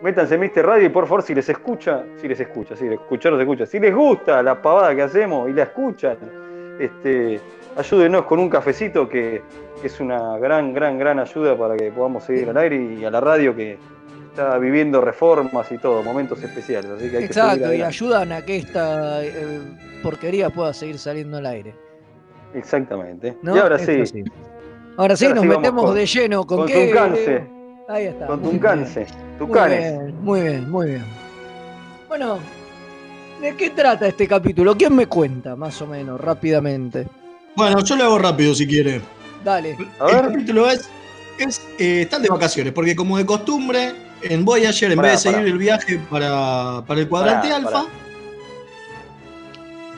[0.00, 2.94] métanse en Mister Radio y por favor, si les escucha, si les escucha, si les
[2.94, 6.16] escucha, no se escucha, si les gusta la pavada que hacemos y la escuchan,
[6.80, 7.38] este,
[7.76, 9.42] ayúdenos con un cafecito que
[9.84, 13.20] es una gran, gran, gran ayuda para que podamos seguir al aire y a la
[13.20, 13.78] radio que
[14.32, 16.90] está viviendo reformas y todo, momentos especiales.
[16.90, 19.60] Así que hay que seguir Exacto, y ayudan a que esta eh,
[20.02, 21.74] porquería pueda seguir saliendo al aire.
[22.54, 23.36] Exactamente.
[23.42, 23.54] ¿no?
[23.56, 24.02] Y ahora sí,
[24.96, 26.86] Ahora sí, Ahora nos sí metemos con- de lleno con, con qué.
[26.86, 27.26] Tuncance.
[27.30, 27.86] Leo?
[27.88, 28.26] Ahí está.
[28.26, 29.06] con muy Tuncance.
[29.38, 30.14] Tucanes.
[30.14, 31.04] Muy bien, muy bien.
[32.08, 32.38] Bueno,
[33.40, 34.76] ¿de qué trata este capítulo?
[34.76, 37.06] ¿Quién me cuenta, más o menos, rápidamente?
[37.56, 39.00] Bueno, yo lo hago rápido si quiere.
[39.44, 39.76] Dale.
[39.98, 40.88] A El capítulo es,
[41.38, 43.92] es eh, están de vacaciones, porque como de costumbre,
[44.22, 45.50] en Voyager, en Pará, vez de seguir pará.
[45.52, 47.84] el viaje para, para el cuadrante Pará, alfa,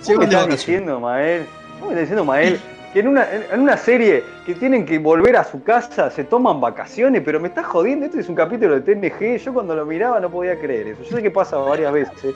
[0.05, 1.47] ¿Cómo me de estás diciendo, Mael?
[1.81, 2.61] ¿Cómo me estás diciendo, Mael?
[2.93, 6.61] Que en una, en una serie que tienen que volver a su casa se toman
[6.61, 8.07] vacaciones, pero me estás jodiendo.
[8.07, 9.39] Este es un capítulo de TNG.
[9.43, 11.03] Yo cuando lo miraba no podía creer eso.
[11.03, 12.35] Yo sé que pasa varias veces.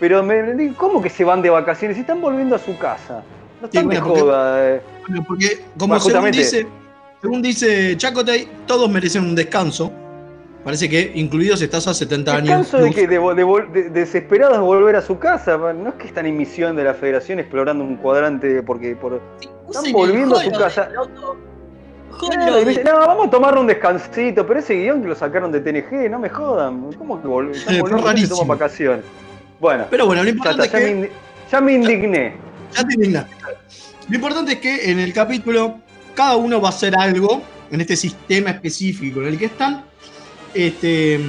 [0.00, 1.96] Pero me, ¿cómo que se van de vacaciones?
[1.96, 3.22] Si están volviendo a su casa.
[3.62, 4.74] No Sí, están de bueno, porque- joda.
[4.74, 4.82] eh.
[5.08, 6.66] Bueno, porque como según dice,
[7.22, 9.90] según dice Chakotay, todos merecen un descanso.
[10.64, 12.48] Parece que incluidos estás a 70 años.
[12.48, 15.58] ¿Descanso de que de, de desesperados de volver a su casa?
[15.58, 19.20] No es que están en misión de la federación explorando un cuadrante porque por,
[19.68, 20.88] están volviendo a su casa.
[20.88, 21.36] Claro,
[22.46, 25.08] Holo y me dice, de- no, vamos a tomar un descansito, pero ese guion que
[25.08, 26.92] lo sacaron de TNG, no me jodan.
[26.96, 29.04] ¿Cómo que vol- están volviendo toman vacaciones?
[29.60, 31.10] Bueno, Pero bueno, lo ya, importante está, es ya, que.
[31.50, 32.36] ya me indigné.
[32.74, 33.34] Ya te indignaste.
[34.08, 35.78] Lo importante es que en el capítulo
[36.14, 39.84] cada uno va a hacer algo en este sistema específico en el que están,
[40.54, 41.20] este,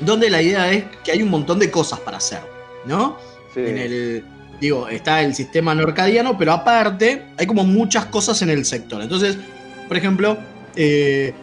[0.00, 2.40] donde la idea es que hay un montón de cosas para hacer,
[2.84, 3.18] ¿no?
[3.54, 3.60] Sí.
[3.60, 4.24] En el,
[4.60, 9.02] digo, está el sistema norcadiano, pero aparte hay como muchas cosas en el sector.
[9.02, 9.36] Entonces,
[9.88, 10.36] por ejemplo,
[10.76, 11.34] eh,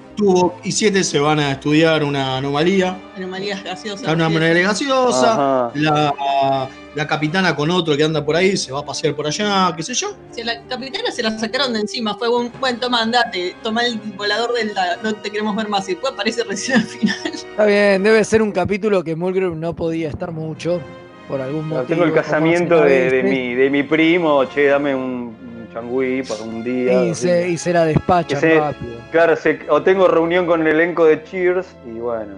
[0.63, 4.07] y 7 se van a estudiar una anomalía, Anomalías gaseosas.
[4.07, 5.71] una anomalía gaseosa, Ajá.
[5.75, 9.71] la, la capitana con otro que anda por ahí se va a pasear por allá,
[9.77, 10.07] qué sé yo.
[10.31, 13.85] Si a la capitana se la sacaron de encima, fue un buen toma, andate, toma
[13.85, 14.71] el volador del
[15.03, 15.87] no te queremos ver más.
[15.87, 17.15] Y después aparece recién al final.
[17.25, 20.81] Está bien, debe ser un capítulo que Mulgrew no podía estar mucho.
[21.27, 21.85] Por algún motivo.
[21.87, 26.63] Tengo el casamiento de, mi, de mi primo, che, dame un, un changüí para un
[26.63, 27.03] día.
[27.05, 28.93] Y se, y se la despachan Que se- rápido.
[29.11, 32.33] Claro, se- o tengo reunión con el elenco de Cheers y bueno.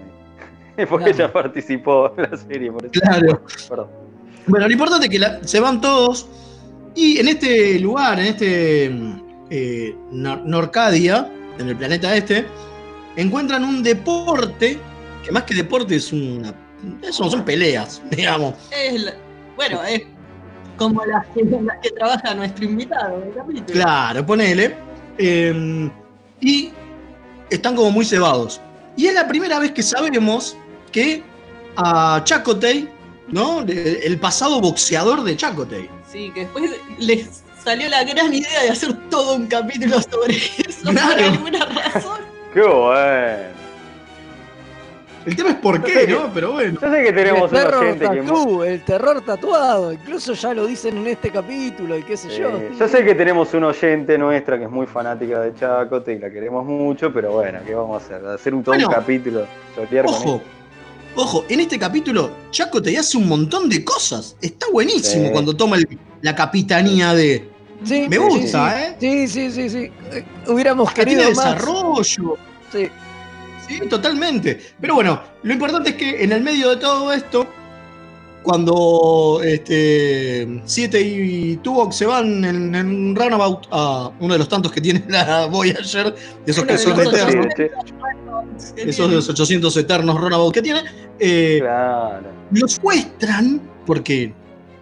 [0.88, 1.24] Porque Claro.
[1.24, 2.92] ella participó en la serie, por eso.
[3.00, 3.40] Claro.
[3.68, 3.88] Perdón.
[4.46, 6.26] Bueno, lo importante es que la- se van todos
[6.94, 8.84] y en este lugar, en este
[9.50, 12.46] eh, Nor- Norcadia, en el planeta este,
[13.16, 14.78] encuentran un deporte
[15.24, 16.54] que más que deporte es una...
[17.10, 18.54] Son peleas, digamos.
[18.70, 19.14] Es la-
[19.56, 20.02] bueno, es
[20.76, 23.66] como las que, las que trabaja nuestro invitado capítulo.
[23.72, 24.74] Claro, ponele.
[25.18, 25.90] eh,
[26.40, 26.70] y
[27.50, 28.60] están como muy cebados.
[28.96, 30.56] Y es la primera vez que sabemos
[30.90, 31.22] que
[31.76, 32.88] a Chakotay,
[33.32, 33.62] ¿no?
[33.66, 35.88] El pasado boxeador de Chakotay.
[36.10, 40.84] Sí, que después les salió la gran idea de hacer todo un capítulo sobre eso
[40.84, 41.24] por Claro.
[41.26, 42.20] alguna razón.
[42.54, 43.60] Qué bueno.
[45.26, 46.30] El tema es por qué, ¿no?
[46.32, 46.78] Pero bueno.
[46.80, 48.22] Yo sé que El tenemos un terror oyente que.
[48.22, 52.50] tatú, el terror tatuado, incluso ya lo dicen en este capítulo y qué sé yo.
[52.78, 56.30] Yo sé que tenemos un oyente nuestra que es muy fanática de Chacote y la
[56.30, 58.26] queremos mucho, pero bueno, ¿qué vamos a hacer?
[58.26, 59.46] Hacer un todo un Bueno, capítulo.
[59.76, 60.40] chotear con
[61.16, 64.36] Ojo, en este capítulo Chaco te hace un montón de cosas.
[64.40, 65.32] Está buenísimo Sí.
[65.32, 67.48] cuando toma el- la capitanía de.
[67.84, 69.06] Sí, Me gusta, sí.
[69.06, 69.26] ¿eh?
[69.28, 69.90] Sí, sí, sí, sí.
[70.12, 71.54] Eh, Hubiéramos Tiene querido más.
[71.54, 72.36] desarrollo.
[72.72, 72.88] Sí.
[73.68, 74.60] Sí, totalmente.
[74.80, 77.46] Pero bueno, lo importante es que en el medio de todo esto,
[78.42, 84.48] cuando este, Siete y Tuvok se van en, en un runabout a uno de los
[84.48, 86.14] tantos que tiene la Voyager,
[86.46, 87.92] esos que son eternos, Sí, sí,
[88.76, 90.82] esos de los 800 eternos runabout que tiene,
[91.18, 92.28] eh, claro.
[92.50, 94.32] los secuestran, porque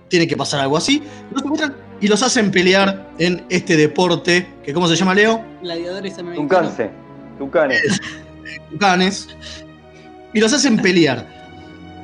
[0.08, 4.72] tiene que pasar algo así, los secuestran y los hacen pelear en este deporte, que
[4.72, 5.44] ¿cómo se llama Leo?
[5.62, 6.48] Gladiadores americanos.
[6.48, 6.90] Tucanse.
[7.38, 8.00] Tucanes.
[8.70, 9.28] Tucanes,
[10.32, 11.26] y los hacen pelear.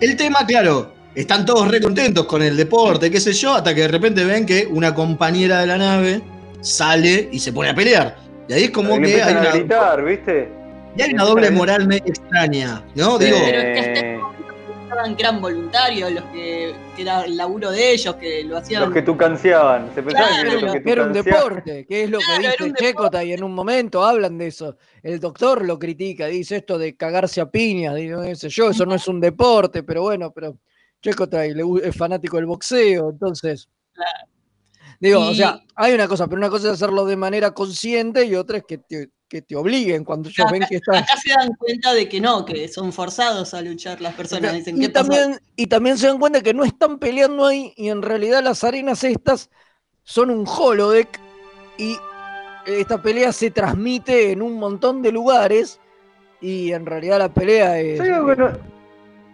[0.00, 3.82] El tema, claro, están todos re contentos con el deporte, qué sé yo, hasta que
[3.82, 6.22] de repente ven que una compañera de la nave
[6.60, 8.16] sale y se pone a pelear.
[8.48, 10.48] Y ahí es como Y que hay a una, gritar, ¿viste?
[10.96, 13.18] Y hay una doble moral medio extraña, ¿no?
[13.18, 13.26] Sí.
[13.26, 17.70] Digo, Pero es que hasta ese momento eran voluntarios, los que, que era el laburo
[17.70, 18.83] de ellos, que lo hacían.
[18.83, 19.90] Los que tucanseaban.
[19.94, 22.76] Se pensaban Claro, que Que era un deporte, que es lo Claro, que era dice.
[22.76, 24.76] Checota y en un momento hablan de eso.
[25.02, 27.96] El doctor lo critica, dice esto de cagarse a piñas,
[28.38, 30.59] sé yo, eso no es un deporte, pero bueno, pero
[31.02, 33.68] Checota es fanático del boxeo, entonces.
[35.08, 38.34] Digo, o sea, hay una cosa, pero una cosa es hacerlo de manera consciente y
[38.34, 41.02] otra es que te, que te obliguen cuando ellos ven que estás.
[41.02, 44.54] Acá se dan cuenta de que no, que son forzados a luchar las personas.
[44.54, 47.88] Dicen, Y ¿qué también, y también se dan cuenta que no están peleando ahí y
[47.90, 49.50] en realidad las arenas estas
[50.04, 51.20] son un holodeck
[51.76, 51.96] y
[52.66, 55.80] esta pelea se transmite en un montón de lugares
[56.40, 58.48] y en realidad la pelea es, Yo digo que no-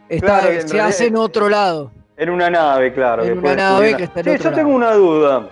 [0.09, 1.93] está- claro, se realidad- hace en otro lado.
[2.17, 3.23] En una nave, claro.
[3.25, 4.57] En que una nave que está en Sí, otro yo lado.
[4.63, 5.51] tengo una duda.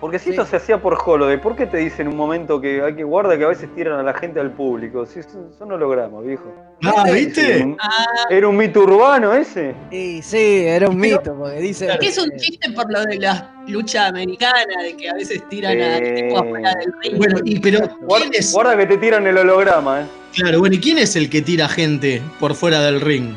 [0.00, 0.30] Porque si Sí.
[0.32, 3.02] esto se hacía por Holodeck, ¿por qué te dicen en un momento que hay que
[3.02, 5.06] guarda que a veces tiran a la gente al público?
[5.06, 6.52] Si son, son hologramas, viejo.
[6.84, 7.62] ah, Era ¿viste?
[7.64, 9.74] un- Ah, Era un mito urbano ese.
[9.90, 11.88] Y sí, era un mito, porque dice.
[11.90, 15.42] es que es un chiste por lo de la lucha americana, de que a veces
[15.48, 16.12] tiran a Eh.
[16.28, 17.16] tipo afuera del ring.
[17.16, 18.52] Bueno, y pero Guarda, ¿quién es?
[18.52, 20.06] guarda que te tiran el holograma, eh.
[20.34, 23.34] Claro, bueno, ¿y quién es el que tira gente por fuera del ring?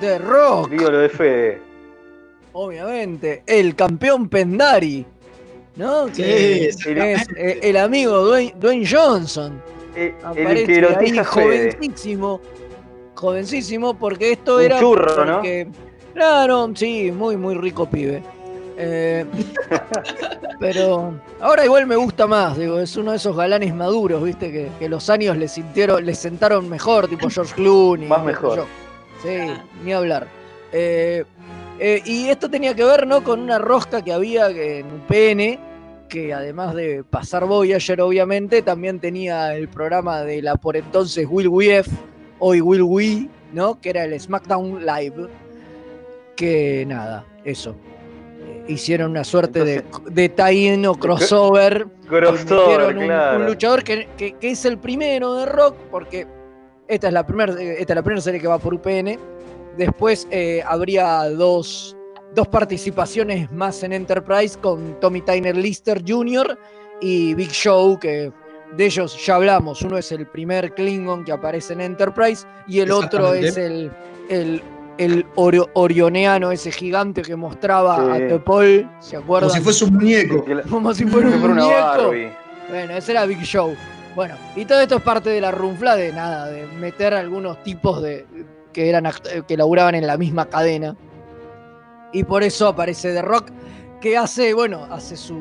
[0.00, 1.60] The Rock, Digo lo de Fede.
[2.52, 3.42] obviamente.
[3.46, 5.04] El campeón Pendari.
[5.78, 6.06] ¿No?
[6.06, 9.62] Que Sí, es eh, el amigo Dwayne, Dwayne Johnson.
[9.94, 12.40] Eh, El aparece que ahí jovencísimo,
[13.14, 15.42] jovencísimo, porque esto Un era churro, ¿no?
[16.14, 18.22] Claro, sí, muy, muy rico pibe.
[18.76, 19.24] Eh,
[20.60, 24.68] pero ahora igual me gusta más, digo, es uno de esos galanes maduros, viste, que,
[24.78, 28.08] que los años le sintieron, le sentaron mejor, tipo George Clooney.
[28.08, 28.58] Más mejor.
[28.58, 28.66] yo.
[29.22, 29.52] Sí,
[29.84, 30.28] ni hablar.
[30.72, 31.24] Eh,
[31.78, 33.22] eh, y esto tenía que ver, ¿no?
[33.22, 35.58] Con una rosca que había en UPN,
[36.08, 41.48] que además de pasar Voyager, obviamente, también tenía el programa de la por entonces Will
[41.48, 41.90] We F,
[42.38, 43.80] hoy Will We, ¿no?
[43.80, 45.28] Que era el SmackDown Live.
[46.36, 47.74] Que nada, eso.
[48.40, 51.86] Eh, Hicieron una suerte de, de tie-in o crossover.
[52.08, 53.40] Crossover, metieron un, claro.
[53.40, 56.26] un luchador que, que- que es el primero de rock, porque
[56.86, 59.18] esta es la primera esta es primera serie que va por UPN.
[59.76, 61.96] Después eh, habría dos,
[62.34, 66.58] dos participaciones más en Enterprise con Tommy Tyner Lister Jr.
[67.00, 68.32] y Big Show, que
[68.76, 69.82] de ellos ya hablamos.
[69.82, 73.90] Uno es el primer Klingon que aparece en Enterprise y el otro es el,
[74.28, 74.62] el,
[74.98, 78.22] el oro- orioneano, ese gigante que mostraba Sí.
[78.22, 79.48] a Tepol, ¿se acuerdan?
[79.48, 80.44] Como si fuese un muñeco.
[80.68, 81.70] Como si fuera un muñeco.
[81.70, 82.30] Barbie.
[82.68, 83.74] Bueno, ese era Big Show.
[84.14, 88.02] Bueno, y todo esto es parte de la runfla de nada, de meter algunos tipos
[88.02, 88.26] de
[88.72, 89.08] que eran
[89.46, 90.94] que laburaban en la misma cadena.
[92.12, 93.50] Y por eso aparece The Rock,
[94.00, 95.36] que hace, bueno, hace su,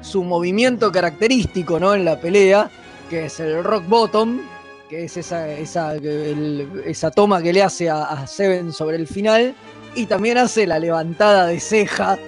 [0.00, 1.94] su movimiento característico, ¿no?
[1.94, 2.70] En la pelea,
[3.08, 4.40] que es el rock bottom,
[4.88, 9.06] que es esa, esa, el- esa toma que le hace a, a Seven sobre el
[9.06, 9.54] final.
[9.94, 12.18] Y también hace la levantada de ceja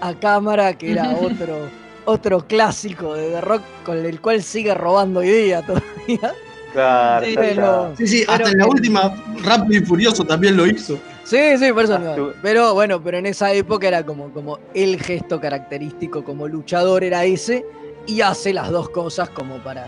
[0.00, 1.68] a cámara, que era otro,
[2.06, 6.34] otro clásico de The Rock con el cual sigue robando día todavía.
[6.72, 7.96] Claro, Sí, está.
[7.96, 10.98] Sí, sí, Pero hasta en la que- última, Rápido y Furioso también lo hizo.
[11.24, 12.10] Sí, sí, por eso no.
[12.12, 16.46] Ah, tú- Pero bueno, pero en esa época era como, como el gesto característico como
[16.48, 17.64] luchador era ese
[18.06, 19.86] y hace las dos cosas como para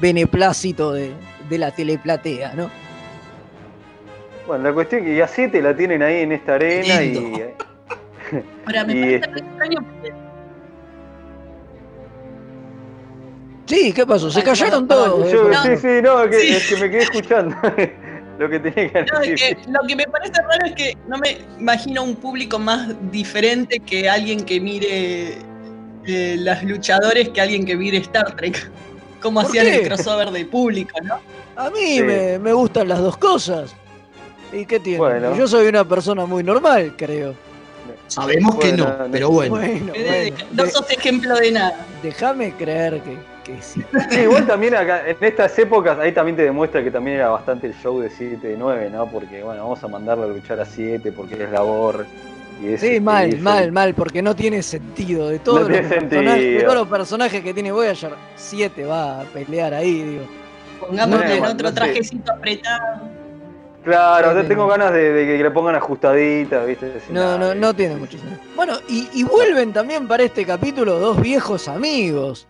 [0.00, 1.12] beneplácito de,
[1.48, 2.70] de la teleplatea, ¿no?
[4.46, 7.12] Bueno, la cuestión es que ya siete la tienen ahí en esta arena y.
[7.14, 7.38] Lindo.
[8.66, 10.12] Ahora, me y parece este- extraño porque
[13.66, 14.30] Sí, ¿qué pasó?
[14.30, 15.32] Se Ay, callaron todos.
[15.32, 16.54] Yo- eh, sí, sí, no, es que, Sí.
[16.54, 17.56] es que me quedé escuchando.
[18.38, 19.56] lo que tenía que No, es decir.
[19.56, 23.78] que lo que me parece raro es que no me imagino un público más diferente
[23.80, 25.38] que alguien que mire
[26.06, 28.70] eh, los luchadores que alguien que mire Star Trek.
[29.20, 29.76] Como ¿Por hacían qué?
[29.76, 31.18] el crossover de público, ¿no?
[31.56, 32.02] A mí Sí.
[32.02, 33.74] me, me gustan las dos cosas.
[34.52, 34.98] ¿Y qué tiene?
[34.98, 35.34] Bueno.
[35.36, 37.34] Yo soy una persona muy normal, creo.
[38.06, 39.06] Sabemos que no, no.
[39.10, 39.56] pero bueno.
[39.56, 41.76] Bueno, bueno, no sos ejemplo de nada.
[42.02, 43.16] déjame creer que,
[43.46, 43.82] que sí.
[44.10, 47.68] Sí, igual también acá, en estas épocas, ahí también te demuestra que también era bastante
[47.68, 49.06] el show de 7 de 9, ¿no?
[49.06, 52.04] Porque, bueno, vamos a mandarlo a luchar a 7 porque es labor.
[52.62, 55.28] Y es, Sí, mal, y es- mal, mal, porque no tiene sentido.
[55.28, 59.20] De todos, No los, tiene personajes, de todos los personajes que tiene Voyager, 7 va
[59.20, 60.24] a pelear ahí, digo.
[60.80, 61.74] Pongámosle No, en no otro sé.
[61.74, 63.16] trajecito apretado.
[63.84, 66.92] Claro, tengo ganas de, de que le pongan ajustaditas, ¿viste?
[67.10, 67.54] No, nada, no, eh.
[67.54, 68.40] no tiene mucho sentido.
[68.56, 72.48] Bueno, y, y vuelven también para este capítulo dos viejos amigos.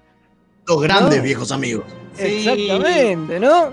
[0.66, 1.22] Dos grandes No.
[1.24, 1.84] viejos amigos.
[2.14, 2.46] Sí.
[2.48, 3.70] Exactamente, ¿no?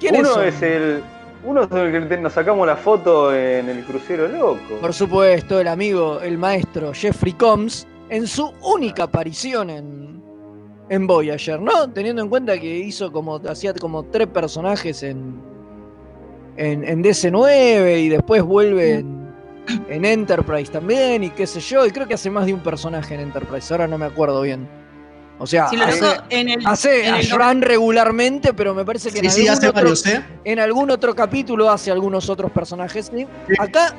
[0.00, 0.44] ¿Quiénes Uno son?
[0.46, 1.02] es el.
[1.44, 4.76] Uno es el que nos sacamos la foto en el crucero loco.
[4.80, 10.22] Por supuesto, el amigo, el maestro Jeffrey Combs, en su única aparición en,
[10.88, 11.90] en Voyager, ¿no?
[11.90, 15.34] Teniendo en cuenta que hizo como, hacía como tres personajes en,
[16.56, 19.28] en, en DC9 y después vuelve en,
[19.88, 23.14] en Enterprise también y qué sé yo, y creo que hace más de un personaje
[23.14, 24.68] en Enterprise, ahora no me acuerdo bien.
[25.42, 28.84] O sea, Sí, lo hace, en el, hace en a el- Shran regularmente, pero me
[28.84, 30.22] parece que en, Sí, sí, algún hace otro, varios, ¿eh?
[30.44, 33.10] en algún otro capítulo hace algunos otros personajes.
[33.14, 33.26] ¿sí?
[33.58, 33.92] Acá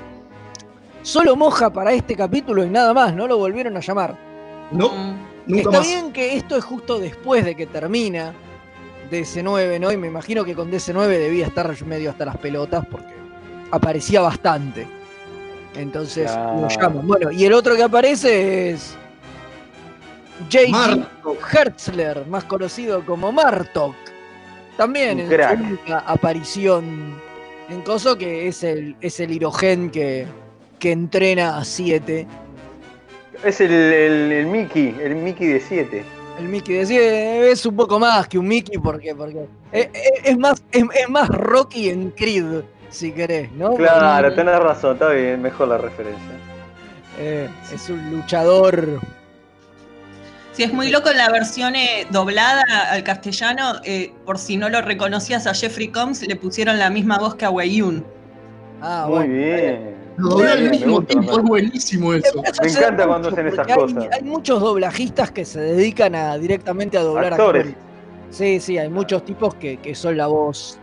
[1.01, 4.17] solo moja para este capítulo y nada más, no lo volvieron a llamar.
[4.71, 5.17] No, Mm.
[5.47, 5.87] nunca Está más.
[5.87, 8.33] bien que esto es justo después de que termina
[9.11, 9.91] DC9, ¿no?
[9.91, 13.13] Y me imagino que con DC9 debía estar medio hasta las pelotas porque
[13.69, 14.87] aparecía bastante.
[15.75, 17.05] Entonces lo llaman.
[17.05, 18.95] Bueno, y el otro que aparece es
[20.51, 21.05] J.G.
[21.53, 23.95] Hertzler, más conocido como Martok.
[24.77, 25.57] También en crack.
[25.59, 27.15] su única aparición
[27.69, 30.25] en Coso, que es el, es el Hirogen que,
[30.79, 32.25] que entrena a 7.
[33.43, 36.03] Es el, el, el Mickey, el Mickey de 7.
[36.39, 40.11] El Mickey de 7 es un poco más que un Mickey porque, porque es, es-
[40.25, 43.75] es más, es, es más Rocky en Creed, si querés, ¿no?
[43.75, 46.31] Claro, Porque, tenés razón, está bien, mejor la referencia.
[47.19, 48.99] eh, es un luchador.
[50.53, 53.73] Sí, es muy loco en la versión eh, doblada al castellano.
[53.83, 57.45] eh, por si no lo reconocías a Jeffrey Combs, le pusieron la misma voz que
[57.45, 58.05] a Wei-Yun.
[58.81, 59.33] Ah, Muy bueno.
[59.33, 60.03] bien.
[60.17, 62.41] Lo dobló al Me mismo gusta, tiempo, me es buenísimo eso.
[62.61, 64.05] Me encanta cuando hacen esas hay- cosas.
[64.11, 67.67] Hay, muchos doblajistas que se dedican a directamente a doblar Actores.
[67.69, 67.83] actores.
[68.29, 70.77] Sí, sí, hay muchos tipos que, que son la voz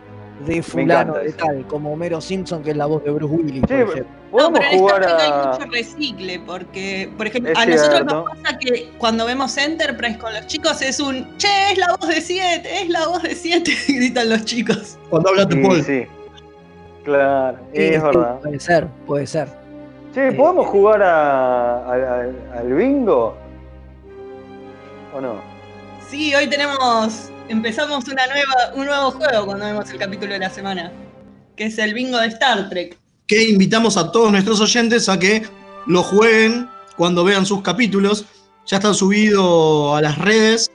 [0.45, 3.61] de fulano de tal, como Homero Simpson, que es la voz de Bruce Willis.
[3.61, 4.05] por Sí, ejemplo.
[4.05, 5.45] No, podemos pero en jugar Star Trek hay a.
[5.51, 8.13] mucho recicle, porque, por ejemplo, Es a nosotros cierto.
[8.15, 12.07] nos pasa que cuando vemos Enterprise con los chicos es un Che, es la voz
[12.07, 14.97] de 7, es la voz de 7, gritan los chicos.
[15.09, 15.83] Cuando habla tu Sí, Paul.
[15.83, 16.03] sí.
[17.03, 18.39] Claro, Sí, es sí, verdad.
[18.39, 19.47] Puede ser, puede ser.
[20.13, 23.35] Che, ¿podemos jugar a, a- a- al bingo?
[25.15, 25.35] ¿O no?
[26.09, 30.49] Sí, hoy tenemos, empezamos una nueva, un nuevo juego cuando vemos el capítulo de la
[30.49, 30.91] semana,
[31.55, 32.97] que es el bingo de Star Trek.
[33.27, 35.43] que invitamos a todos nuestros oyentes a que
[35.85, 38.25] lo jueguen cuando vean sus capítulos.
[38.67, 40.69] Ya está subido a las redes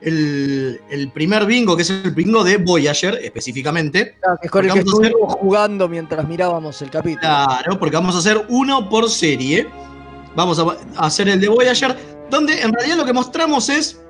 [0.00, 4.16] el, el primer bingo, que es el bingo de Voyager específicamente.
[4.20, 7.20] Claro, que es con el que hacer- estuvimos jugando mientras mirábamos el capítulo.
[7.20, 9.68] Claro, porque vamos a hacer uno por serie.
[10.36, 11.96] Vamos a hacer el de Voyager,
[12.30, 14.00] donde en realidad lo que mostramos es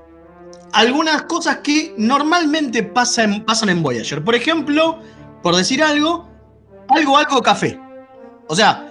[0.72, 4.22] algunas cosas que normalmente pasan, pasan en Voyager.
[4.22, 4.98] Por ejemplo,
[5.42, 6.28] por decir algo,
[6.88, 7.78] algo, algo, café.
[8.46, 8.86] O sea,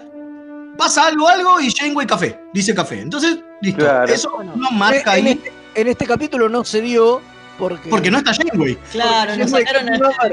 [0.78, 2.40] pasa algo, algo y Janeway café.
[2.54, 3.02] Dice café.
[3.02, 3.84] Entonces, listo.
[3.84, 4.12] Claro.
[4.12, 7.22] Eso Bueno, no marca en, ahí este, en este capítulo no se dio
[7.58, 7.90] porque.
[7.90, 8.76] porque no está Janeway.
[8.92, 10.30] Claro, nos sacaron no a.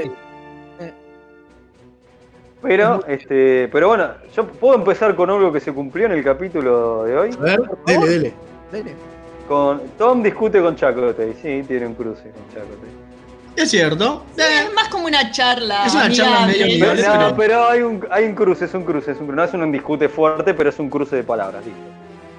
[2.59, 7.03] Pero, este, pero bueno, yo puedo empezar con algo que se cumplió en el capítulo
[7.03, 7.29] de hoy.
[7.39, 8.33] A ver, dele, dele.
[8.71, 9.16] Dele.
[9.47, 13.07] Con Tom discute con Chakotay, sí, tiene un cruce con Chakotay.
[13.55, 14.23] Es cierto.
[14.35, 15.85] Sí, Eh, es más como una charla.
[15.85, 16.65] Es una charla amigable.
[16.65, 17.29] medio Pero, amigable.
[17.31, 19.35] no, pero hay un, hay un cruce, es un cruce, es un cruce.
[19.35, 21.79] No es un discute fuerte, pero es un cruce de palabras, listo.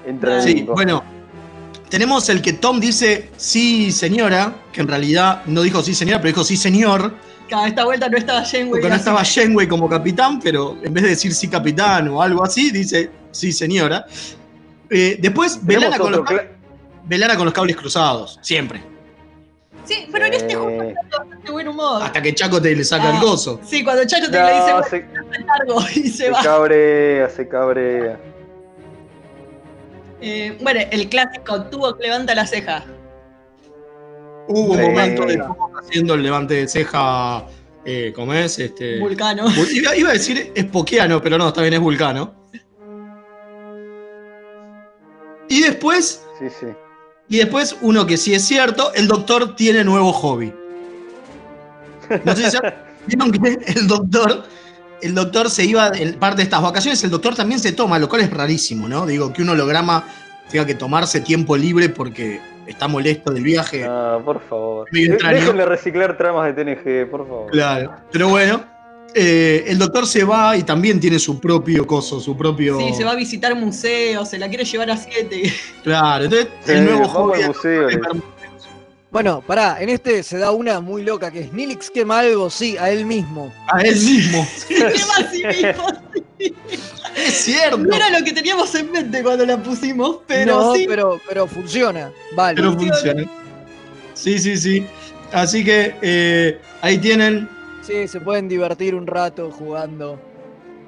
[0.07, 1.03] Entra Sí, bueno.
[1.89, 6.33] Tenemos el que Tom dice sí, señora, que en realidad no dijo sí, señora, pero
[6.33, 7.13] dijo sí, señor.
[7.49, 8.43] Cada esta vuelta no estaba.
[8.69, 12.45] Porque no estaba Janeway como capitán, pero en vez de decir sí, capitán o algo
[12.45, 14.05] así, dice sí, señora.
[14.89, 16.21] Eh, después, Velana con, los,
[17.09, 18.81] Velana con los cables cruzados, siempre.
[19.83, 22.03] Sí, pero en este Eh, juego está bastante buen humor.
[22.03, 23.59] Hasta que Chaco te le saca el gozo.
[23.65, 24.99] Sí, cuando Chacho te No, le dice, se,
[25.39, 26.43] "Me largo y se se va.
[26.43, 28.19] cabrea, se cabrea.
[30.21, 32.83] Eh, bueno, el clásico tubo que levanta la ceja.
[34.47, 35.41] Hubo un momento de
[35.81, 37.45] haciendo el levante de ceja
[37.85, 38.59] eh, ¿cómo es?
[38.59, 39.47] Este, Vulcano.
[39.47, 42.33] Vul- Iba, iba a decir espoquiano, pero no, está bien, es vulcano.
[45.47, 46.67] Y después, Sí, sí.
[47.29, 50.53] Y después, uno que sí es cierto, el doctor tiene nuevo hobby.
[52.25, 52.57] No sé si
[53.07, 54.43] vieron que el doctor,
[55.01, 58.09] el doctor se iba en parte de estas vacaciones, el doctor también se toma, lo
[58.09, 59.05] cual es rarísimo, ¿no?
[59.05, 60.03] Digo, que un holograma
[60.49, 63.85] tenga que tomarse tiempo libre porque está molesto del viaje.
[63.87, 64.87] Ah, por favor.
[64.91, 67.51] Déjenle reciclar tramas de TNG, por favor.
[67.51, 67.95] Claro.
[68.11, 68.63] Pero bueno,
[69.15, 72.79] eh, el doctor se va y también tiene su propio coso, su propio.
[72.79, 75.53] Sí, se va a visitar museos, se la quiere llevar a siete.
[75.83, 77.43] Claro, entonces Sí, el nuevo hobby.
[77.43, 77.87] museo.
[79.11, 82.77] Bueno, pará, en este se da una muy loca que es Nilix quema algo, sí,
[82.77, 83.51] a él mismo.
[83.67, 84.47] A él mismo.
[84.67, 85.87] Quema a sí mismo.
[87.17, 87.77] Es cierto.
[87.79, 90.85] No era lo que teníamos en mente cuando la pusimos, pero no, sí.
[90.87, 92.11] pero, pero funciona.
[92.35, 92.55] Vale.
[92.55, 93.23] Pero funciona.
[94.13, 94.85] Sí, sí, sí.
[95.31, 97.49] Así que eh, ahí tienen.
[97.89, 100.19] Sí, se pueden divertir un rato jugando.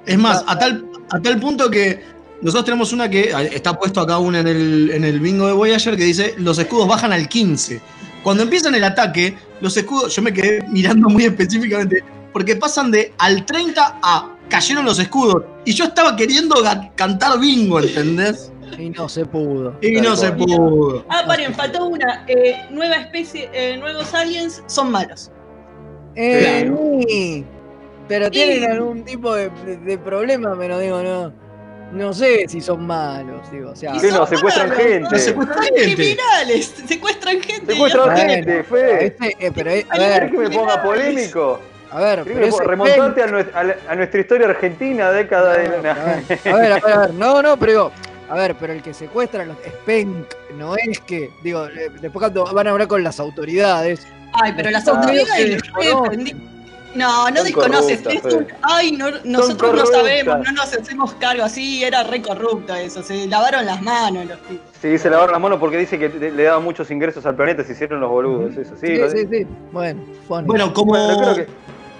[0.05, 1.99] Es más, a tal, a tal punto que
[2.43, 5.53] nosotros tenemos una que ah, está puesto acá una en el, en el bingo de
[5.53, 7.81] Voyager que dice los escudos bajan al 15.
[8.21, 13.15] Cuando empiezan el ataque, los escudos, yo me quedé mirando muy específicamente, porque pasan de
[13.17, 15.43] al 30 a cayeron los escudos.
[15.65, 16.55] Y yo estaba queriendo
[16.93, 18.51] cantar bingo, ¿entendés?
[18.77, 19.75] Y no se pudo.
[19.81, 21.03] Y no se pudo.
[21.09, 22.25] Ah, paren, faltó una.
[22.27, 25.31] Eh, nueva especie, eh, nuevos aliens son malos.
[26.15, 26.79] Eh, Claro.
[27.07, 27.45] sí.
[28.07, 31.33] Pero tienen algún tipo de, de- de problema, pero digo, no.
[31.93, 33.71] No sé si son malos, digo.
[33.71, 34.83] O sea, Sí, no, secuestran malos.
[34.85, 35.19] gente.
[35.19, 35.93] secuestran Son gente.
[35.95, 37.73] criminales, secuestran gente.
[37.73, 39.05] Secuestran gente, Fede.
[39.07, 41.59] este, eh, pero, eh, a ver, ¿Querés que me ponga polémico?
[41.91, 45.57] a ver, ¿Querés pero ese remontarte a, nues- a la- a nuestra historia argentina, década
[45.57, 45.67] de...
[45.67, 47.91] No, a ver, a ver, a ver, no, no, pero digo,
[48.29, 52.21] a ver, pero el que secuestra los es Penk, no es que, digo, eh, después
[52.21, 55.61] cuando van a hablar con las autoridades, Ay, pero las autoridades
[56.93, 58.01] No, no Son desconoces.
[58.05, 58.47] es un-.
[58.61, 61.43] Ay, no, nosotros no sabemos, no nos hacemos cargo.
[61.43, 63.01] Así era re corrupto eso.
[63.01, 64.65] Se lavaron las manos los tipos.
[64.81, 67.71] Sí, se lavaron las manos porque dice que le daban muchos ingresos al planeta, se
[67.73, 68.73] hicieron los boludos, eso.
[68.79, 70.47] Sí, sí, lo- sí, sí, bueno, funny.
[70.47, 71.47] Bueno, como, Bueno, creo que-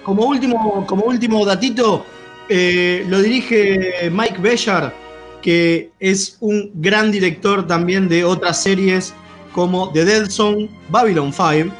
[0.04, 2.04] como, último, como último datito,
[2.50, 4.92] eh, lo dirige Mike Bellar,
[5.40, 9.14] que es un gran director también de otras series
[9.54, 11.72] como The Dead Zone, Babylon 5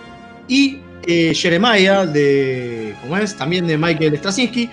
[0.53, 3.35] y eh, Jeremiah, de, ¿cómo es?
[3.37, 4.69] También de Michael Straczynski.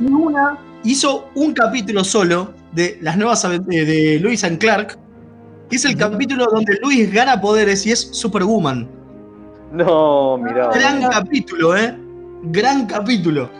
[0.00, 4.98] Y una hizo un capítulo solo de las nuevas aventuras de Lewis and Clark,
[5.70, 8.86] que es el capítulo donde Luis gana poderes y es Superwoman.
[9.72, 10.70] No, mirá.
[10.72, 11.94] Gran capítulo, ¿eh?
[12.44, 13.50] Gran capítulo.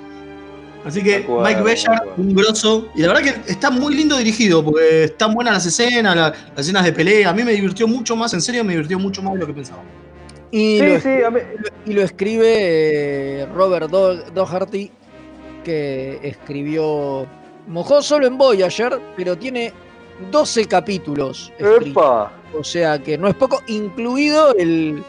[0.84, 2.88] Así que De acuerdo, Mike de Bellar, un grosso.
[2.94, 6.61] Y la verdad que está muy lindo dirigido, porque están buenas las escenas, la- las
[6.61, 7.30] escenas de pelea.
[7.30, 9.53] A mí me divirtió mucho más, en serio, me divirtió mucho más de lo que
[9.55, 9.82] pensaba.
[10.51, 11.40] Y, Sí, lo, sí, a mí-
[11.86, 12.53] y lo escribe
[13.42, 14.90] eh, Robert Do- Doherty,
[15.64, 17.26] que escribió,
[17.66, 19.72] mojó solo en Voyager, pero tiene
[20.30, 21.53] 12 capítulos.
[21.59, 22.28] escritos.
[22.59, 25.03] O sea que no es poco, incluido el,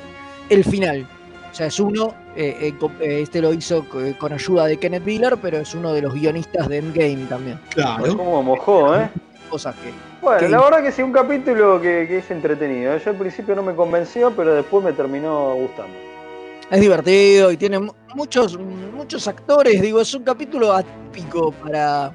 [0.49, 1.07] el final.
[1.51, 5.03] O sea, es uno, eh, eh, eh, este lo hizo co- con ayuda de Kenneth
[5.05, 7.59] Miller, pero es uno de los guionistas de Endgame también.
[7.69, 8.15] Claro.
[8.17, 9.09] Cómo mojó, ¿eh?
[9.49, 9.91] Cosas que.
[10.21, 12.97] Bueno, la verdad que sí, un capítulo que, que es entretenido.
[12.97, 15.93] Yo al principio no me convenció, pero después me terminó gustando.
[16.69, 19.81] Es divertido y tiene mu- muchos, muchos actores.
[19.81, 22.13] Digo, es un capítulo atípico para,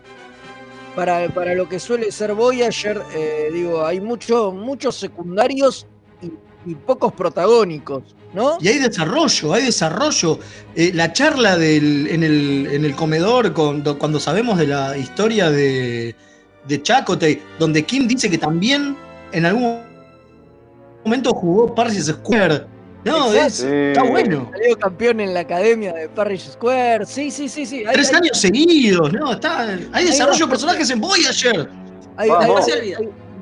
[0.94, 3.00] para, para lo que suele ser Voyager.
[3.14, 5.86] eh, digo, hay mucho, muchos secundarios
[6.20, 6.30] y,
[6.70, 8.58] y pocos protagónicos, ¿no?
[8.60, 10.38] Y hay desarrollo, hay desarrollo.
[10.76, 15.50] Eh, la charla del, en, el, en el comedor, con- cuando sabemos de la historia
[15.50, 16.14] de,
[16.68, 18.96] de Chakotay, donde Kim dice que también
[19.32, 19.80] en algún
[21.04, 22.66] momento jugó Paris Square.
[23.04, 23.46] No, Exacto.
[23.46, 24.48] es- está bueno.
[24.52, 27.04] Salió campeón en la academia de Parish Square.
[27.04, 27.84] Sí, sí, sí, sí.
[27.86, 29.32] Hay, Tres hay- años seguidos, ¿no?
[29.32, 31.68] Está, hay desarrollo de personajes en Voyager.
[32.16, 32.30] hay-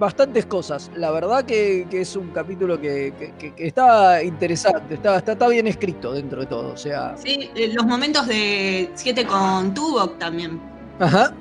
[0.01, 0.91] bastantes cosas.
[0.97, 5.33] La verdad que, que es un capítulo que, que- que- que está interesante, está, está,
[5.33, 6.73] está bien escrito dentro de todo.
[6.73, 10.61] O sea, Sí, eh, los momentos de 7 con Tuvok también.
[10.99, 11.33] ajá.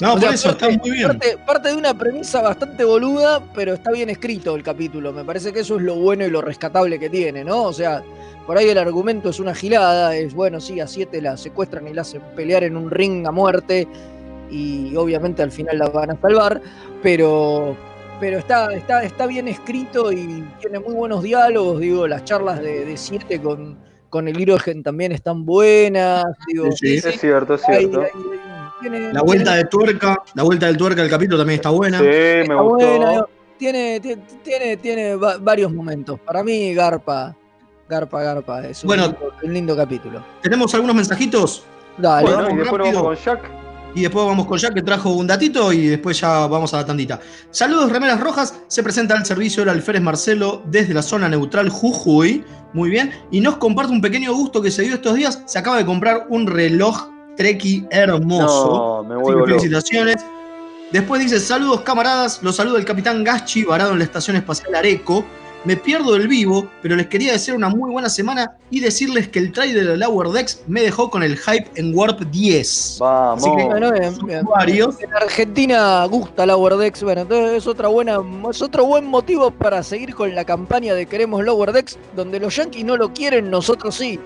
[0.00, 1.06] No, O por sea, eso parte, está muy bien.
[1.08, 5.12] Parte, parte de una premisa bastante boluda, pero está bien escrito el capítulo.
[5.12, 7.62] Me parece que eso es lo bueno y lo rescatable que tiene, ¿no?
[7.64, 8.02] O sea,
[8.46, 11.94] por ahí el argumento es una gilada, es bueno, sí, a siete la secuestran y
[11.94, 13.86] la hacen pelear en un ring a muerte
[14.50, 16.60] y obviamente al final la van a salvar,
[17.02, 17.76] pero,
[18.20, 22.84] pero está, está, está bien escrito y tiene muy buenos diálogos, digo, las charlas de,
[22.84, 23.78] de siete con,
[24.10, 27.08] con el Hirogen también están buenas, digo, Sí, sí.
[27.08, 28.00] Es cierto, es hay- cierto.
[28.02, 28.10] hay-
[28.90, 31.98] tiene- La vuelta tiene- de tuerca, la vuelta del tuerca del capítulo también está buena.
[31.98, 32.86] Sí, me Está gustó.
[32.86, 33.24] buena,
[33.58, 36.18] tiene, tiene, tiene, tiene va- varios momentos.
[36.20, 37.34] Para mí, Garpa
[37.86, 38.66] Garpa, garpa.
[38.66, 39.02] Es un, Bueno.
[39.04, 40.24] lindo, un lindo capítulo.
[40.42, 41.64] ¿Tenemos algunos mensajitos?
[41.98, 43.50] Dale, Bueno, vamos y después vamos con Jack.
[43.94, 46.86] Y después vamos con Jack que trajo un datito y después ya vamos a la
[46.86, 47.20] tandita.
[47.50, 48.58] Saludos, remeras rojas.
[48.68, 52.42] Se presenta al servicio el alférez Marcelo desde la zona neutral Jujuy.
[52.72, 53.12] Muy bien.
[53.30, 55.42] Y nos comparte un pequeño gusto que se dio estos días.
[55.46, 59.02] Se acaba de comprar un reloj Treki hermoso.
[59.02, 60.16] No, me Así vuelvo que felicitaciones.
[60.92, 65.24] Después dice, saludos camaradas, los saluda el capitán Gaschi, varado en la estación espacial Areco.
[65.64, 69.38] Me pierdo el vivo, pero les quería desear una muy buena semana y decirles que
[69.38, 72.98] el trailer de Lower Decks me dejó con el hype en Warp 10.
[73.00, 73.42] Vamos.
[73.42, 74.44] Así que- Bueno, bien, bien.
[74.44, 75.00] Varios.
[75.00, 78.18] En Argentina gusta Lower Decks, bueno, entonces es otra buena,
[78.50, 82.54] es otro buen motivo para seguir con la campaña de queremos Lower Decks, donde los
[82.54, 84.20] yankees no lo quieren, nosotros sí.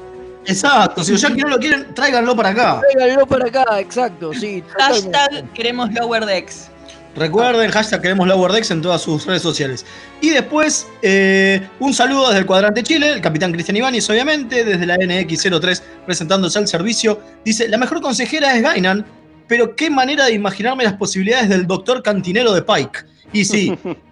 [0.47, 2.81] Exacto, si los yankees no lo quieren, tráiganlo para acá.
[2.93, 4.63] Tráiganlo para acá, exacto, sí.
[4.79, 6.71] Hashtag queremos Lower Decks.
[7.17, 9.85] Recuerden, hashtag queremos Lower Decks en todas sus redes sociales.
[10.21, 14.87] Y después, eh, un saludo desde el cuadrante Chile, el capitán Cristian Ibáñez, obviamente, desde
[14.87, 17.21] la NX03, presentándose al servicio.
[17.45, 19.05] Dice, la mejor consejera es Gainan,
[19.49, 23.01] pero qué manera de imaginarme las posibilidades del doctor cantinero de Pike.
[23.33, 23.79] Y sí.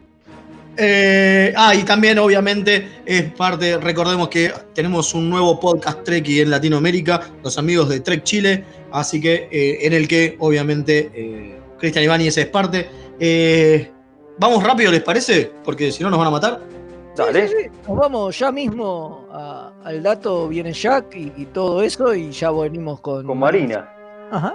[0.78, 6.50] Eh, ah, y también, obviamente, es parte, recordemos que tenemos un nuevo podcast Treki en
[6.50, 12.04] Latinoamérica, los amigos de Trek Chile, así que eh, en el que, obviamente, eh, Cristian
[12.04, 12.88] Ibáñez es parte.
[13.18, 13.90] Eh,
[14.38, 15.50] Vamos rápido, ¿les parece?
[15.64, 16.60] Porque si no nos van a matar.
[17.16, 17.48] Dale.
[17.48, 22.14] Sí, sí, Nos vamos ya mismo a- al dato, viene Jack y, y todo eso,
[22.14, 23.24] y ya venimos con.
[23.26, 23.88] Con Marina.
[24.30, 24.54] Ajá.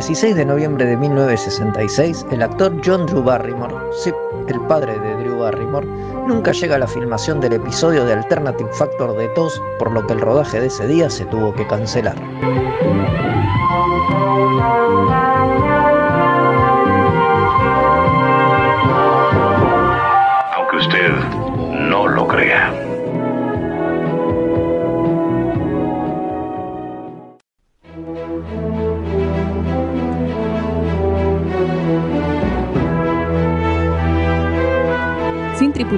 [0.00, 4.10] 16 de noviembre de 1966, el actor John Drew Barrymore, sí,
[4.48, 5.86] el padre de Drew Barrymore,
[6.26, 10.14] nunca llega a la filmación del episodio de Alternative Factor de TOS, por lo que
[10.14, 12.16] el rodaje de ese día se tuvo que cancelar.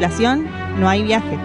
[0.02, 0.48] Tripulación
[0.80, 1.38] no hay viaje.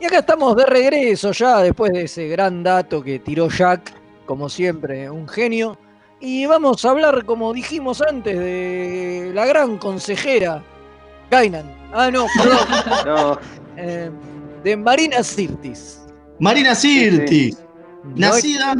[0.00, 3.92] Y acá estamos de regreso ya después de ese gran dato que tiró Jack,
[4.26, 5.76] como siempre, un genio.
[6.20, 10.62] Y vamos a hablar, como dijimos antes, de la gran consejera,
[11.30, 11.66] Gainan.
[11.92, 13.04] Ah, no, perdón.
[13.06, 13.38] No.
[13.76, 14.10] Eh,
[14.62, 16.03] de Marina Sirtis.
[16.38, 17.56] Marina Sirtis,
[18.04, 18.74] No nacida,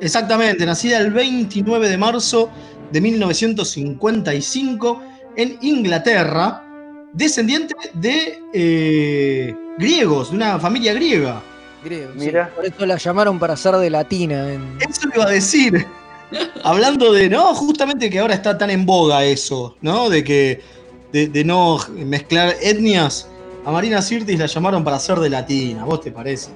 [0.00, 2.50] exactamente, nacida el 29 de marzo
[2.90, 5.02] de 1955
[5.36, 6.62] en Inglaterra,
[7.12, 11.42] descendiente de eh, griegos, de una familia griega.
[11.84, 12.26] Griego, sí.
[12.26, 12.50] Mira.
[12.54, 14.52] Por eso la llamaron para ser de latina.
[14.52, 14.78] En...
[14.80, 15.86] Eso iba a decir.
[16.64, 20.08] Hablando de, no, justamente que ahora está tan en boga eso, ¿no?
[20.08, 20.62] De que,
[21.12, 23.28] de, de no mezclar etnias.
[23.64, 26.50] A Marina Sirtis la llamaron para ser de latina, ¿vos te parece?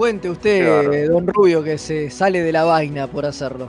[0.00, 3.68] Cuente usted, don Rubio, que se sale de la vaina por hacerlo.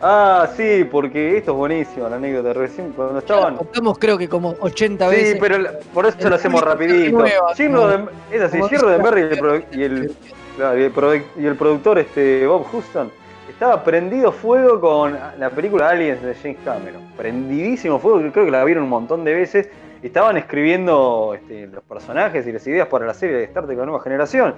[0.00, 2.54] Ah, sí, porque esto es buenísimo, la anécdota.
[2.54, 3.56] Recién cuando estaban.
[3.58, 5.36] Contamos creo que como 80 Sí, veces.
[5.38, 7.18] pero la- por eso lo hacemos rapidito.
[7.18, 8.58] Nueva, como- Roden- es así,
[9.72, 10.10] y el,
[10.56, 10.82] y
[11.36, 13.10] y productor este, Bob Houston
[13.46, 17.02] estaba prendido fuego con la película Aliens de James Cameron.
[17.14, 19.68] Prendidísimo fuego, que creo que la vieron un montón de veces.
[20.02, 23.84] Estaban escribiendo este, los personajes y las ideas para la serie de Star Trek La
[23.84, 24.54] Nueva Generación.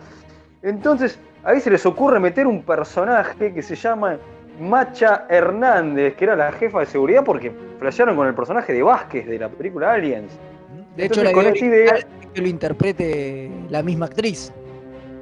[0.62, 4.18] Entonces, ahí se les ocurre meter un personaje que se llama
[4.60, 9.26] Macha Hernández, que era la jefa de seguridad, porque flashearon con el personaje de Vázquez
[9.26, 10.32] de la película Aliens.
[10.96, 11.96] De hecho, la con idea
[12.34, 14.52] que lo interprete la misma actriz.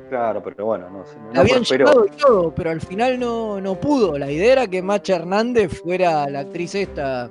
[0.08, 1.16] Claro, pero bueno, no sé.
[1.28, 1.84] La No habían prosperó.
[1.86, 4.18] llamado y todo, pero al final no, no pudo.
[4.18, 7.30] La idea era que Macha Hernández fuera la actriz esta,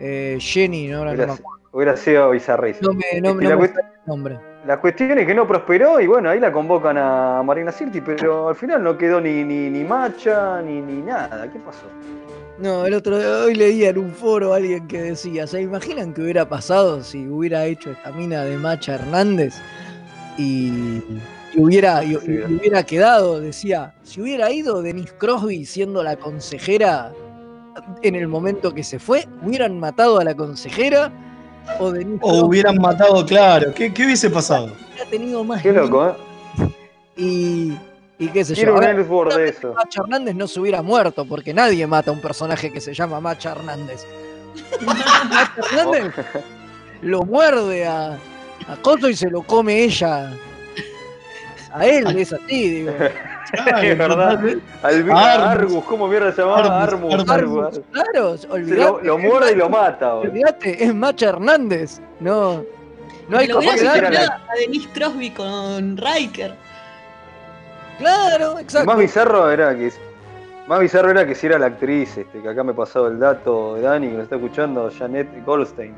[0.00, 0.98] eh, Jenny, ¿no?
[0.98, 1.68] Ahora no Hubiera, me acuerdo.
[1.72, 2.92] hubiera sido bizarrísimo.
[2.92, 3.70] No me, no, no la, me
[4.06, 4.38] nombre.
[4.68, 8.50] La cuestión es que no prosperó y bueno, ahí la convocan a Marina Sirti, pero
[8.50, 11.50] al final no quedó ni, ni, ni macha ni, ni nada.
[11.50, 11.86] ¿Qué pasó?
[12.58, 16.20] No, el otro hoy leía en un foro a alguien que decía, ¿se imaginan que
[16.20, 19.54] hubiera pasado si hubiera hecho esta mina de Macha Hernández
[20.36, 21.02] y,
[21.54, 22.16] y hubiera, y- y
[22.58, 27.10] hubiera quedado, decía, si hubiera ido Denise Crosby siendo la consejera
[28.02, 31.10] en el momento que se fue, hubieran matado a la consejera
[32.20, 33.72] o hubieran matado, claro.
[33.74, 34.72] ¿Qué, qué hubiese pasado?
[34.92, 36.14] hubiera tenido más Qué loco, ¿eh?
[37.16, 37.76] y,
[38.18, 38.80] y qué sé Quiero yo.
[38.80, 39.74] ver, de eso.
[39.74, 43.20] Macha Hernández no se hubiera muerto porque nadie mata a un personaje que se llama
[43.20, 44.06] Macha Hernández.
[44.84, 46.14] Macha Hernández
[47.02, 48.12] lo muerde a,
[48.66, 50.32] a Coso y se lo come ella.
[51.72, 52.92] A él es así, digo.
[53.82, 54.38] es verdad.
[54.82, 55.20] Al Armus.
[55.20, 56.82] Argus, ¿cómo mierda se llamaba?
[56.82, 57.30] Armus, Armus.
[57.30, 57.64] Armus.
[57.66, 57.80] Argus.
[57.92, 58.80] Claro, Se olvidate.
[58.80, 60.14] lo, lo muerde y lo mata.
[60.14, 60.30] boludo.
[60.30, 62.00] Olvidate, es Macha Hernández.
[62.20, 62.64] No,
[63.28, 64.14] no hay que quedar.
[64.14, 66.54] a Denise Crosby con Riker.
[67.98, 68.86] Claro, Lo exacto.
[68.86, 69.90] más bizarro era que
[70.68, 73.74] más bizarro era que si era la actriz, este, que acá me pasaba el dato
[73.76, 75.94] de Dani, que lo está escuchando, Janet Goldstein.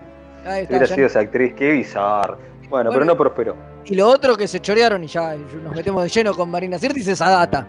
[0.47, 2.39] Ahí está, Hubiera ya- sido esa actriz, qué bizarro.
[2.71, 3.57] Bueno, pero no prosperó.
[3.85, 7.09] Y lo otro que se chorearon y ya nos metemos de lleno con Marina Sirtis
[7.09, 7.66] es Adata.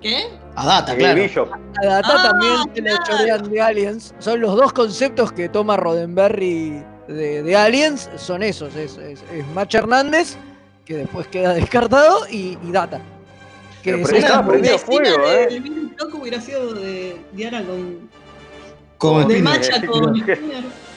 [0.00, 0.28] ¿Qué?
[0.56, 1.50] A data, Eh, claro.
[1.82, 3.04] Adata Ah, también se le claro.
[3.06, 4.14] chorean de Aliens.
[4.18, 8.08] Son los dos conceptos que toma Roddenberry de, de Aliens.
[8.16, 8.74] Son esos.
[8.76, 9.22] Es, es,
[9.74, 10.36] Hernández,
[10.86, 13.00] que después queda descartado, y, y Data.
[13.82, 15.46] Que Pero es pero escena fuego, ¿eh?
[15.50, 18.08] del Billy Talk hubiera sido de Diana con.
[18.96, 19.42] Como de Spinner.
[19.42, 20.14] Macha con.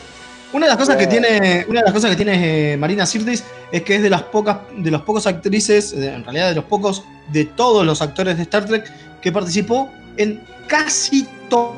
[0.54, 3.44] Una de las cosas que tiene, una de las cosas que tiene eh, Marina Sirtis
[3.72, 7.04] es que es de las pocas, de los pocos actrices, en realidad de los pocos,
[7.32, 8.86] de todos los actores de Star Trek
[9.20, 11.76] que participó en casi to-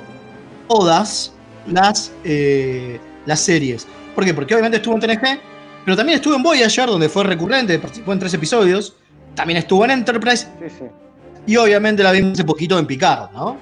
[0.67, 1.31] todas
[1.67, 3.87] las, eh, las series.
[4.13, 4.33] ¿Por qué?
[4.33, 5.39] Porque obviamente estuvo en TNG,
[5.85, 8.95] pero también estuvo en Voyager, donde fue recurrente, participó en tres episodios.
[9.35, 10.85] También estuvo en Enterprise Sí, sí.
[11.47, 13.57] y obviamente la vimos hace poquito en Picard, ¿no?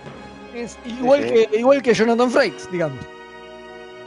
[0.55, 2.99] es igual, Sí, que, igual que Jonathan Frakes, digamos.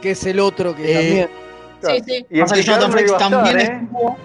[0.01, 1.29] Que es el otro que Eh,
[1.81, 2.03] también.
[2.05, 2.25] Sí, sí.
[2.29, 3.63] Y Pasa que Jonathan estar, también ¿eh?
[3.83, 4.17] estuvo.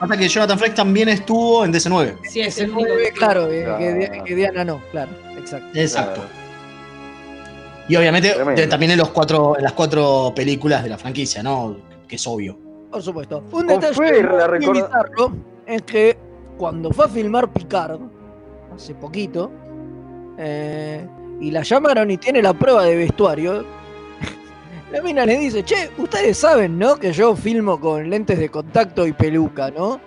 [0.00, 2.16] Pasa que Jonathan Frakes también estuvo en DC9.
[2.28, 2.88] Sí, es el único.
[2.88, 3.78] nueve, claro, Claro.
[3.78, 5.66] Que, Di- que Diana no, claro, exacto.
[5.78, 6.20] Exacto.
[6.22, 6.46] Claro.
[7.88, 8.68] Y obviamente Tremendo.
[8.68, 11.76] también en, los cuatro, en las cuatro películas de la franquicia, ¿no?
[12.08, 12.58] Que es obvio.
[12.90, 13.38] Por supuesto.
[13.38, 14.22] Un Con detalle
[14.60, 15.32] muy bizarro
[15.66, 16.16] es que
[16.58, 18.00] cuando fue a filmar Picard,
[18.74, 19.50] hace poquito,
[20.38, 21.06] eh,
[21.40, 23.64] y la llamaron y tiene la prueba de vestuario,
[24.92, 26.96] la mina le dice, che, ustedes saben, ¿no?
[26.96, 30.00] Que yo filmo con lentes de contacto y peluca, ¿no?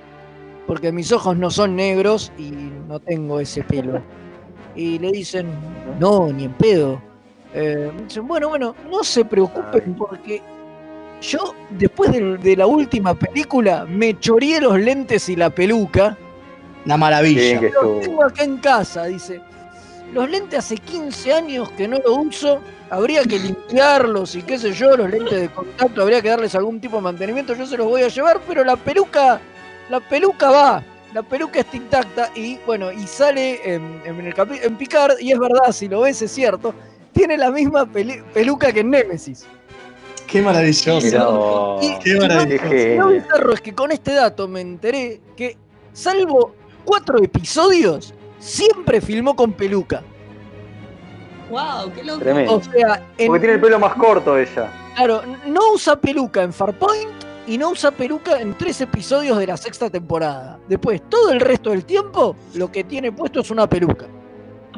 [0.67, 2.51] Porque mis ojos no son negros y
[2.87, 4.01] no tengo ese pelo.
[4.75, 5.47] Y le dicen,
[5.99, 7.01] no, ni en pedo.
[7.53, 10.41] Eh, dicen, bueno, bueno, no se preocupen porque
[11.21, 16.17] yo, después de, la última película, me choreé los lentes y la peluca.
[16.85, 17.59] Una maravilla.
[17.59, 19.41] que Los tengo acá en casa, dice.
[20.13, 22.61] Los lentes hace 15 años que no los uso.
[22.91, 26.79] Habría que limpiarlos y qué sé yo, los lentes de contacto, habría que darles algún
[26.81, 27.53] tipo de mantenimiento.
[27.53, 29.39] Yo se los voy a llevar, pero la peluca,
[29.89, 30.83] la peluca va.
[31.13, 34.33] La peluca está intacta y bueno, y sale en, en el
[34.63, 36.73] en Picard, y es verdad, si lo ves es cierto,
[37.13, 39.45] tiene la misma peluca que en Nemesis.
[40.27, 41.79] Qué maravilloso.
[41.81, 42.69] Y- Qué y lo- maravilloso.
[42.69, 45.57] Qué lo bizarro es que con este dato me enteré que,
[45.93, 46.53] salvo
[46.85, 50.03] cuatro episodios, siempre filmó con peluca.
[51.49, 52.19] Wow, qué loco.
[52.19, 52.55] Tremendo.
[52.55, 54.67] O sea, en- Porque tiene el pelo más corto ella.
[54.95, 57.09] Claro, no usa peluca en Farpoint
[57.47, 60.59] y no usa peluca en tres episodios de la sexta temporada.
[60.67, 64.05] Después, todo el resto del tiempo, lo que tiene puesto es una peluca.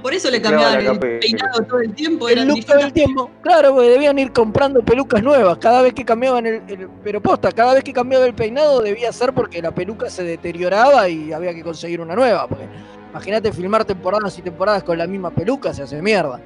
[0.02, 2.28] Por eso le cambiaban el peinado todo el tiempo.
[2.28, 3.30] El look todo el tiempo.
[3.44, 7.52] Claro, porque debían ir comprando pelucas nuevas cada vez que cambiaban el, el- Pero posta,
[7.52, 11.54] cada vez que cambiaba el peinado debía ser porque la peluca se deterioraba y había
[11.54, 12.48] que conseguir una nueva.
[12.48, 12.66] Porque
[13.12, 16.40] imagínate filmar temporadas y temporadas con la misma peluca, se hace mierda.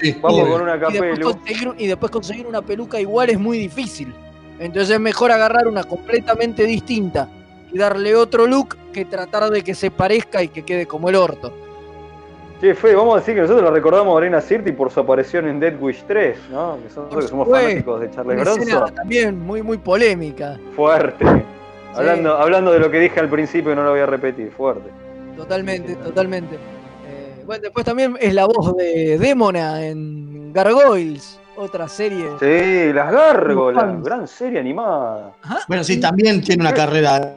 [0.00, 0.52] Sí, Vamos obvio.
[0.52, 4.12] con una Y después, conseguir, y después conseguir una peluca igual es muy difícil.
[4.58, 7.28] Entonces es mejor agarrar una completamente distinta
[7.72, 11.16] y darle otro look que tratar de que se parezca y que quede como el
[11.16, 11.52] orto.
[12.60, 15.46] Che, Fede, vamos a decir que nosotros la recordamos a Arena Sirti por su aparición
[15.46, 16.78] en Dead Wish 3, ¿no?
[16.78, 18.94] Que nosotros que somos fanáticos de Charles Bronson.
[18.94, 20.58] también muy, muy polémica.
[20.74, 21.24] Fuerte.
[21.94, 24.88] Hablando, hablando de lo que dije al principio, no lo voy a repetir, fuerte.
[25.36, 26.56] Totalmente, totalmente.
[27.46, 32.26] Bueno, después también es la voz de Demona en Gargoyles, otra serie.
[32.40, 33.12] Sí, Las
[33.74, 34.04] Fans.
[34.04, 35.32] gran serie animada.
[35.68, 37.36] Bueno, sí, también tiene una carrera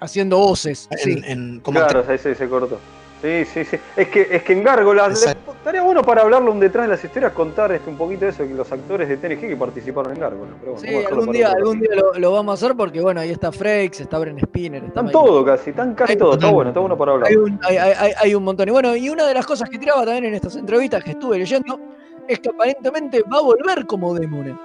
[0.00, 0.88] Haciendo voces.
[0.90, 1.22] en, sí.
[1.24, 2.78] en- como Claro, ahí se, se cortó.
[3.22, 3.76] Sí, sí, sí.
[3.96, 7.30] Es que, es que en Gárgolas, estaría bueno para hablarlo un detrás de las historias,
[7.32, 10.54] contar este, un poquito de eso, que los actores de TNG que participaron en Gárgolas.
[10.60, 13.30] Pero bueno, Sí, algún día, algún día lo, lo vamos a hacer porque bueno, ahí
[13.30, 16.34] está Frakes, está Bren Spinner, está Están todo casi, están casi Hay- todo.
[16.34, 17.28] Está bueno, está bueno para hablar.
[17.30, 18.68] Hay un, hay, hay- hay- hay un montón.
[18.68, 21.38] Y bueno, y una de las cosas que tiraba también en estas entrevistas que estuve
[21.38, 21.78] leyendo
[22.26, 24.58] es que aparentemente va a volver como Demone.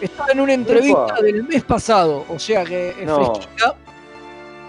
[0.00, 1.22] Estaba en una entrevista Epa.
[1.22, 3.34] del mes pasado, o sea que es No.
[3.34, 3.74] fresquita.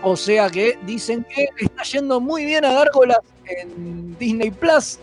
[0.08, 5.00] O sea que dicen que le está yendo muy bien a Gárgolas en Disney Plus.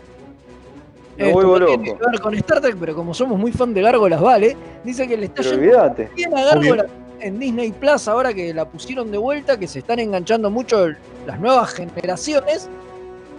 [1.17, 3.73] Me Esto vuelvo no tiene que ver con Star Trek, pero como somos muy fan
[3.73, 4.55] de Gárgolas, vale.
[4.85, 6.09] Dice que le está Pero yendo olvídate.
[6.15, 6.85] bien a Gárgolas
[7.19, 10.87] en Disney Plus ahora que la pusieron de vuelta, que se están enganchando mucho
[11.27, 12.69] las nuevas generaciones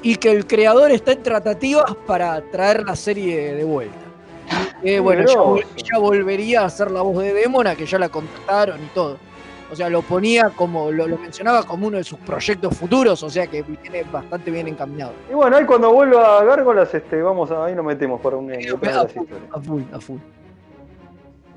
[0.03, 3.97] y que el creador está en tratativas para traer la serie de vuelta.
[4.83, 5.55] Qué bueno, ya, groso.
[5.57, 9.17] vol- ya volvería a ser la voz de Demona, que ya la contactaron y todo.
[9.75, 13.29] O sea, lo ponía como, lo, lo mencionaba como uno de sus proyectos futuros, o
[13.29, 15.13] sea que viene bastante bien encaminado.
[15.29, 18.47] Y bueno, ahí cuando vuelva a Gárgolas, este, vamos a, ahí nos metemos para un
[18.47, 19.43] de A las full, historias.
[19.53, 20.19] a full, a full.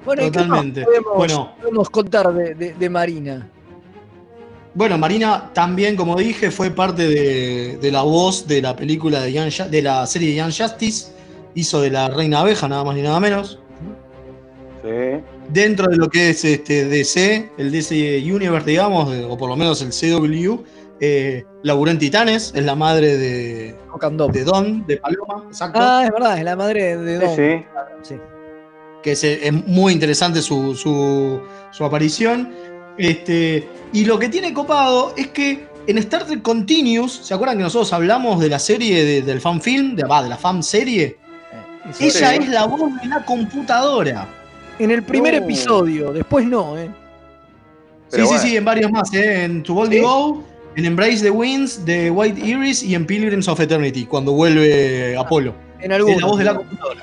[0.03, 0.83] Bueno, ¿y qué más Totalmente.
[0.83, 1.51] podemos, Bueno.
[1.61, 3.47] podemos contar de, de- de Marina?
[4.73, 9.31] Bueno, Marina también, como dije, fue parte de, de la voz de la película de,
[9.33, 11.13] Young de la serie Young Justice.
[11.53, 13.59] Hizo de la Reina Abeja, nada más ni nada menos.
[14.83, 15.21] Sí.
[15.49, 19.81] Dentro de lo que es este DC, el DC Universe, digamos, o por lo menos
[19.81, 20.61] el CW,
[20.99, 23.75] eh, laburó en Titanes, es la madre de,
[24.33, 25.79] de Don, de Paloma, exacto.
[25.81, 27.35] Ah, es verdad, es la madre de Don.
[27.35, 27.65] sí.
[28.01, 28.15] Sí.
[29.03, 31.39] que es, es muy interesante su, su-
[31.71, 32.51] su aparición.
[32.97, 37.63] Este, y lo que tiene copado es que en Star Trek Continuous, ¿se acuerdan que
[37.63, 41.17] nosotros hablamos de la serie de- del fan film, de, va, de la fan serie?
[41.99, 42.37] Ella Sí.
[42.41, 44.27] es la voz de la computadora.
[44.79, 45.43] En el primer No.
[45.45, 46.89] episodio, después no, ¿eh?
[48.09, 49.43] Sí, sí, sí, en varios más, ¿eh?
[49.43, 50.43] En To Boldly Go,
[50.75, 55.53] en Embrace the Winds, de White Iris y en Pilgrims of Eternity, cuando vuelve Apolo.
[55.81, 56.15] En algunos.
[56.17, 57.01] Es la voz de la computadora.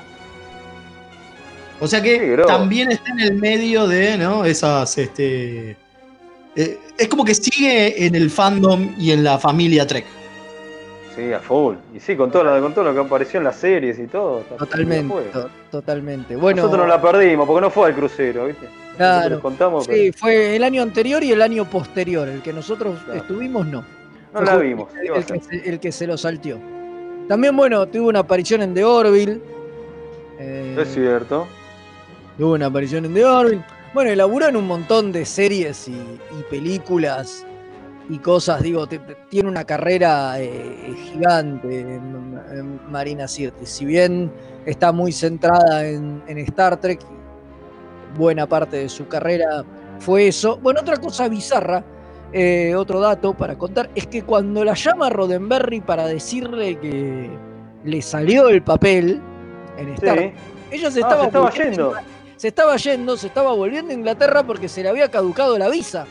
[1.79, 4.45] O sea que también está en el medio de, ¿no?
[4.45, 5.77] Esas, este.
[6.55, 10.05] eh, es como que sigue en el fandom y en la familia Trek.
[11.15, 11.75] Sí, a full.
[11.95, 14.41] Y sí, con todo, lo- con todo lo que apareció en las series y todo.
[14.57, 16.35] Totalmente, to- totalmente.
[16.35, 18.67] Bueno, Nosotros no la perdimos porque no fue al crucero, ¿viste?
[18.97, 19.39] Claro.
[19.41, 22.27] Contamos, sí, fue el año anterior y el año posterior.
[22.27, 23.81] El que nosotros estuvimos, no.
[23.81, 26.57] No Fue la vimos, El, que se, el que se lo salteó.
[27.29, 29.39] También, bueno, tuvo una aparición en The Orville.
[30.39, 31.47] Eh, es cierto.
[32.37, 33.63] Tuvo una aparición en The Orville.
[33.93, 37.45] Bueno, elaboró en un montón de series y, y películas
[38.09, 38.61] y cosas.
[38.61, 43.69] Digo, te- te- tiene una carrera eh, gigante en, en Marina Sirtis.
[43.69, 44.31] Si bien
[44.65, 46.99] está muy centrada en, en Star Trek,
[48.17, 49.63] buena parte de su carrera
[49.99, 50.57] fue eso.
[50.57, 51.83] Bueno, otra cosa bizarra,
[52.31, 57.29] eh, otro dato para contar, es que cuando la llama Roddenberry para decirle que
[57.83, 59.21] le salió el papel
[59.77, 60.33] en Star Trek,
[60.71, 61.93] ella se Ah, estaba, se estaba yendo.
[62.35, 66.05] se estaba yendo, se estaba volviendo a Inglaterra porque se le había caducado la visa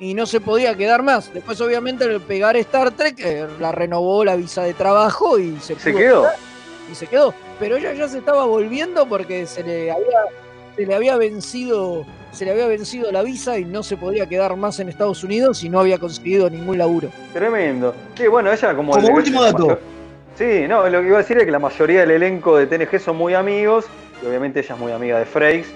[0.00, 1.32] y no se podía quedar más.
[1.32, 5.74] Después, obviamente, al pegar Star Trek, eh, la renovó la visa de trabajo y se,
[5.78, 6.22] Se quedó.
[6.22, 6.34] quedar,
[6.90, 7.34] Y se quedó.
[7.58, 10.20] Pero ella ya se estaba volviendo porque se le había,
[10.76, 12.04] se le había vencido.
[12.30, 15.64] Se le había vencido la visa y no se podía quedar más en Estados Unidos
[15.64, 17.08] y no había conseguido ningún laburo.
[17.32, 17.94] Tremendo.
[18.14, 18.92] Sí, bueno, ella como...
[18.92, 19.58] Como el- último dato.
[19.66, 19.80] mayor-
[20.36, 23.00] Sí, no, lo que iba a decir es que la mayoría del elenco de TNG
[23.00, 23.86] son muy amigos,
[24.22, 25.66] y obviamente ella es muy amiga de Frakes,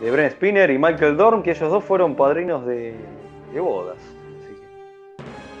[0.00, 2.94] de Bren Spinner y Michael Dorn, que ellos dos fueron padrinos de,
[3.52, 3.96] de bodas.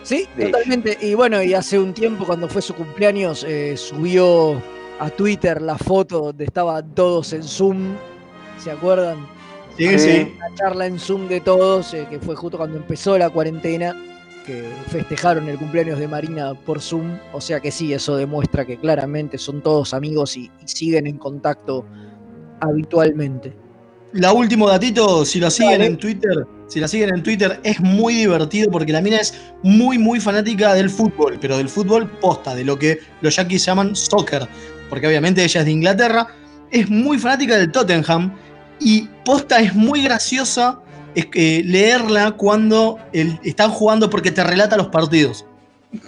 [0.02, 0.52] Sí, de ella.
[0.52, 0.98] totalmente.
[1.00, 4.60] Y bueno, y hace un tiempo, cuando fue su cumpleaños, eh, subió
[4.98, 7.94] a Twitter la foto donde estaban todos en Zoom.
[8.58, 9.26] ¿Se acuerdan?
[9.76, 10.34] Sí, sí.
[10.38, 13.94] La charla en Zoom de todos, eh, que fue justo cuando empezó la cuarentena,
[14.44, 17.18] que festejaron el cumpleaños de Marina por Zoom.
[17.32, 21.18] O sea que sí, eso demuestra que claramente son todos amigos y, y siguen en
[21.18, 21.84] contacto
[22.60, 23.52] habitualmente.
[24.12, 25.86] La último datito, si la siguen Dale.
[25.86, 29.98] en Twitter, si la siguen en Twitter, es muy divertido porque la mina es muy,
[29.98, 34.46] muy fanática del fútbol, pero del fútbol posta, de lo que los yankees llaman soccer,
[34.88, 36.26] porque obviamente ella es de Inglaterra,
[36.70, 38.34] es muy fanática del Tottenham
[38.78, 40.78] y posta es muy graciosa
[41.14, 45.44] es que leerla cuando el- están jugando porque te relata los partidos.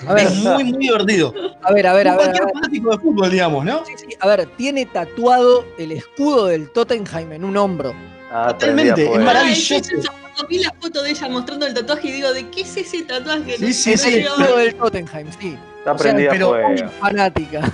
[0.07, 1.33] A ver, es muy, muy divertido.
[1.63, 2.19] a ver, a ver, a ver.
[2.27, 2.53] Cualquier ver.
[2.55, 3.83] fanático de fútbol, digamos, ¿no?
[3.87, 7.95] Sí, sí, A ver, tiene tatuado el escudo del Tottenham en un hombro.
[8.31, 9.25] Ah, Totalmente, es fuego.
[9.25, 9.91] maravilloso.
[10.41, 13.03] Foto, vi la foto de ella mostrando el tatuaje y digo, ¿de qué es ese
[13.03, 13.57] tatuaje?
[13.59, 14.15] Sí, sí, Es sí.
[14.15, 15.57] el escudo del Tottenham, sí.
[15.79, 16.91] Está O sea, prendida pero fuego.
[17.01, 17.73] Fanática.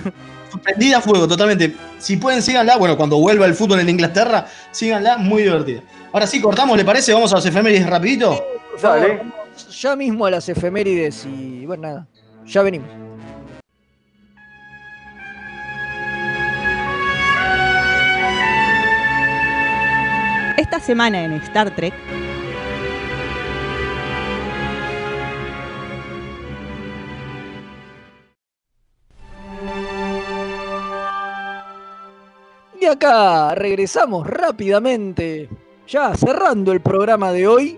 [0.63, 1.75] Prendida a fuego, totalmente.
[1.99, 2.77] Si pueden, síganla.
[2.77, 5.81] Bueno, cuando vuelva el fútbol en Inglaterra, síganla, muy divertida.
[6.11, 7.13] Ahora sí, cortamos, ¿le parece?
[7.13, 8.43] Vamos a los efemérides rapidito.
[8.71, 9.17] Por favor, Dale.
[9.17, 12.07] vamos ya mismo a las efemérides y bueno, nada,
[12.45, 12.89] ya venimos.
[20.57, 21.93] Esta semana en Star Trek,
[32.87, 35.49] Y acá regresamos rápidamente,
[35.89, 37.77] ya cerrando el programa de hoy,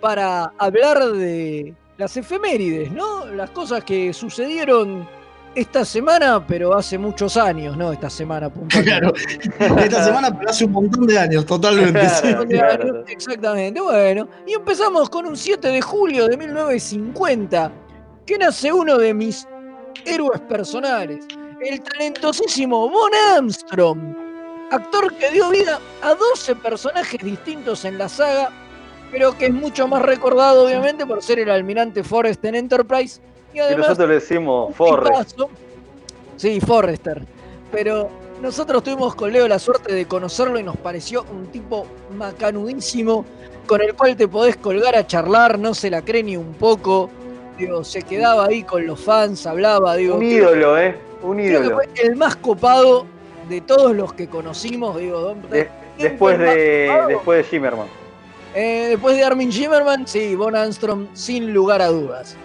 [0.00, 3.26] para hablar de las efemérides, ¿no?
[3.26, 5.08] Las cosas que sucedieron
[5.56, 7.90] esta semana, pero hace muchos años, ¿no?
[7.90, 9.12] Esta semana puntualmente.
[9.58, 9.80] Claro.
[9.82, 12.08] Esta semana, pero hace un montón de años, totalmente.
[12.08, 12.32] sí.
[12.48, 13.04] Claro.
[13.08, 14.28] Exactamente, bueno.
[14.46, 17.72] Y empezamos con un 7 de julio de 1950,
[18.24, 19.48] que nace uno de mis
[20.06, 21.26] héroes personales,
[21.64, 24.16] el talentosísimo Von Armstrong,
[24.70, 28.50] actor que dio vida a 12 personajes distintos en la saga,
[29.10, 33.20] pero que es mucho más recordado obviamente por ser el almirante Forrest en Enterprise.
[33.52, 35.38] Y Y además nosotros le decimos Forrest.
[36.36, 37.22] Sí, Forrester.
[37.70, 38.08] Pero
[38.40, 41.86] nosotros tuvimos con Leo la suerte de conocerlo y nos pareció un tipo
[42.16, 43.24] macanudísimo
[43.66, 47.10] con el cual te podés colgar a charlar, no se la cree ni un poco.
[47.56, 50.16] Digo, se quedaba ahí con los fans, hablaba, digo.
[50.16, 51.11] Un ídolo, ¿eh?
[51.22, 53.06] Un creo que fue el más copado
[53.48, 55.34] de todos los que conocimos, digo.
[55.50, 55.68] De-
[55.98, 57.86] después de después de Zimmerman.
[58.54, 62.36] Eh, después de Armin Zimmerman, sí, Von Armstrong, sin lugar a dudas.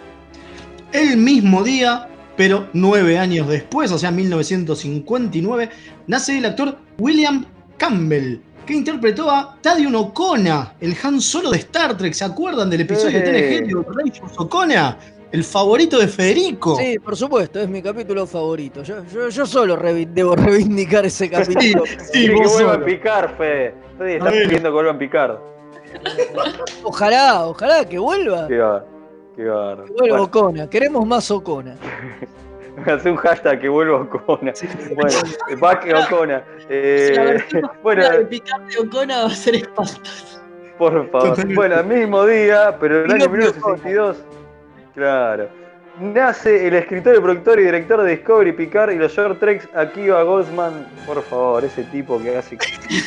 [0.94, 2.08] El mismo día,
[2.38, 5.70] pero nueve años después, o sea, 1959,
[6.08, 7.46] nace el actor William
[7.78, 12.14] Campbell, que interpretó a Tadion O'Connor, el Han Solo de Star Trek.
[12.14, 13.62] ¿Se acuerdan del episodio de.
[13.62, 13.76] TNG de
[14.38, 14.96] O'Connor?
[15.32, 16.78] El favorito de Federico.
[16.78, 18.82] Sí, por supuesto, es mi capítulo favorito.
[18.84, 21.84] Yo, yo, yo solo revi- debo reivindicar ese capítulo.
[22.12, 22.84] Sí, que vos vuelva solo.
[22.84, 23.76] a picar, Fede.
[23.98, 24.46] Fede, estás Bueno.
[24.48, 25.42] pidiendo que vuelva a picar.
[26.84, 28.48] Ojalá, ojalá que vuelva.
[28.48, 28.86] Qué bar,
[29.36, 29.76] qué bar.
[29.86, 30.70] Que vuelva Bueno, Ocona.
[30.70, 31.76] Queremos más Ocona.
[32.86, 34.54] hace un hashtag que vuelva Ocona.
[34.96, 36.44] Bueno, Ocona.
[36.70, 40.40] Eh, la versión más bueno, de picar de Ocona va a ser espantoso.
[40.78, 41.54] por favor.
[41.56, 44.18] Bueno, el mismo día, pero el año no 1962.
[44.98, 45.48] Claro.
[46.02, 50.24] Nace el escritor, el productor y director de Discovery Picard y los short treks Akiva
[50.24, 50.88] Goldsman.
[51.06, 52.58] Por favor, ese tipo que hace,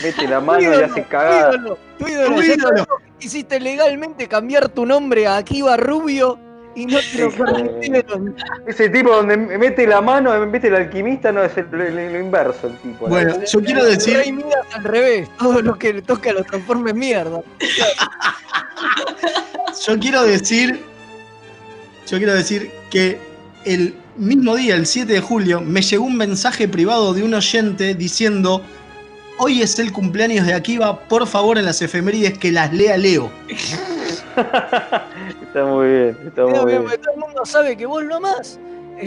[0.03, 1.55] mete la mano y ídolo, hace tu cagada.
[1.55, 2.37] ídolo, tu ídolo.
[2.37, 2.87] Tu ídolo.
[3.19, 6.39] Hiciste legalmente cambiar tu nombre a Akiva Rubio
[6.77, 8.37] y no te lo permitieron.
[8.69, 12.77] Ese tipo donde mete la mano, mete el alquimista, no es el- lo, inverso el
[12.79, 13.07] tipo.
[13.09, 13.15] ¿no?
[13.15, 15.29] Bueno, yo quiero decir, Rey Midas al revés.
[15.39, 17.43] Todo lo que le toca lo transforma en mierda.
[19.87, 20.85] yo quiero decir,
[22.11, 23.19] yo quiero decir que
[23.65, 27.95] el mismo día, el 7 de julio, me llegó un mensaje privado de un oyente
[27.95, 28.63] diciendo,
[29.39, 33.31] hoy es el cumpleaños de Akiva, por favor en las efemérides que las lea Leo.
[35.43, 36.83] Está muy bien, está muy bien.
[36.83, 38.59] porque todo el mundo sabe que vos lo amás.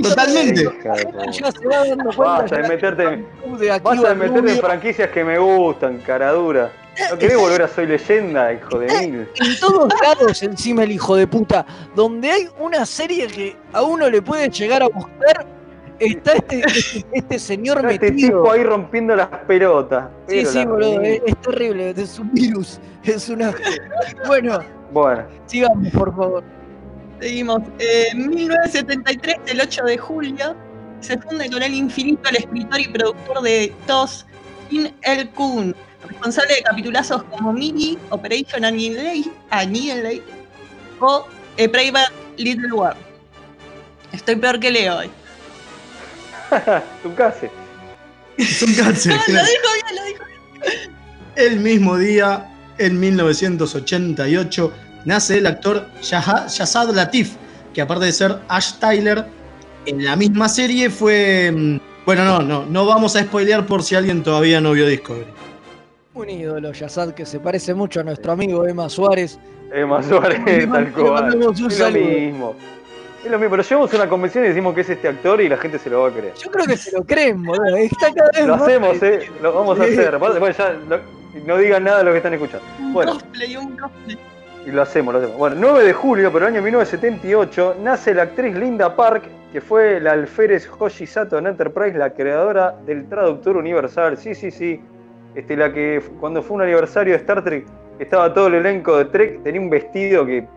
[0.01, 0.69] Totalmente.
[0.83, 2.41] Ya se va dando cuenta.
[2.41, 6.71] Basta de meterte, de vas Akiva a meterte en franquicias que me gustan, caradura.
[7.11, 9.27] ¿No querés volver a Soy Leyenda, hijo de mil?
[9.35, 11.65] en todos lados encima el hijo de puta.
[11.95, 15.45] Donde hay una serie que a uno le puede llegar a gustar,
[15.99, 18.41] está este, este, este señor Está Este metido.
[18.43, 20.05] tipo ahí rompiendo las pelotas.
[20.27, 23.53] Sí, sí, boludo, es, es terrible, es un virus, es una...
[24.27, 24.59] Bueno,
[24.91, 26.43] Bueno, sigamos, por favor.
[27.19, 27.61] Seguimos.
[27.79, 30.55] Eh, En 1973, el 8 de julio,
[30.99, 34.25] se funde con el infinito el escritor y productor de TOS,
[34.69, 35.75] Kim El Kun,
[36.07, 40.23] responsable de capitulazos como Mini, Operation Annihilate,
[40.99, 41.25] o
[41.57, 42.97] eh, Private Little World.
[44.11, 45.09] Estoy peor que Leo hoy.
[47.03, 47.49] tu case.
[48.39, 49.13] Son cáncer.
[49.27, 50.95] lo dijo bien, lo dijo bien.
[51.35, 52.47] El mismo día,
[52.77, 54.73] en 1988,
[55.05, 57.33] nace el actor Yazad Latif,
[57.73, 59.25] que aparte de ser Ash Tyler,
[59.85, 61.51] en la misma serie fue...
[61.51, 65.27] mm, Bueno, no, no, no vamos a spoilear por si alguien todavía no vio Discovery.
[66.15, 69.39] Un ídolo, Yazad, que se parece mucho a nuestro amigo Emma Suárez.
[69.71, 70.39] Emma Suárez,
[70.71, 71.35] tal cual.
[71.35, 71.99] un Es lo saludo.
[72.05, 72.55] mismo.
[73.23, 75.57] Es lo mismo, pero llevamos una convención y decimos que es este actor y la
[75.57, 76.33] gente se lo va a creer.
[76.35, 77.75] Yo creo que se lo creen, boludo.
[77.77, 79.19] Está cada vez Lo más- hacemos, eh.
[79.41, 80.17] Lo vamos a hacer.
[80.19, 80.97] Bueno, ya no,
[81.47, 82.65] no digan nada de lo que están escuchando.
[82.79, 84.17] Un cosplay, un cosplay.
[84.67, 85.37] y lo hacemos, lo hacemos.
[85.37, 89.99] Bueno, 9 de julio, pero el año 1978, nace la actriz Linda Park, que fue
[89.99, 94.17] la alférez Hoshi Sato en Enterprise, la creadora del traductor universal.
[94.17, 94.79] Sí, sí, sí.
[95.35, 97.65] Este, la que cuando fue un aniversario de Star Trek,
[97.99, 100.47] estaba todo el elenco de Trek, tenía un vestido que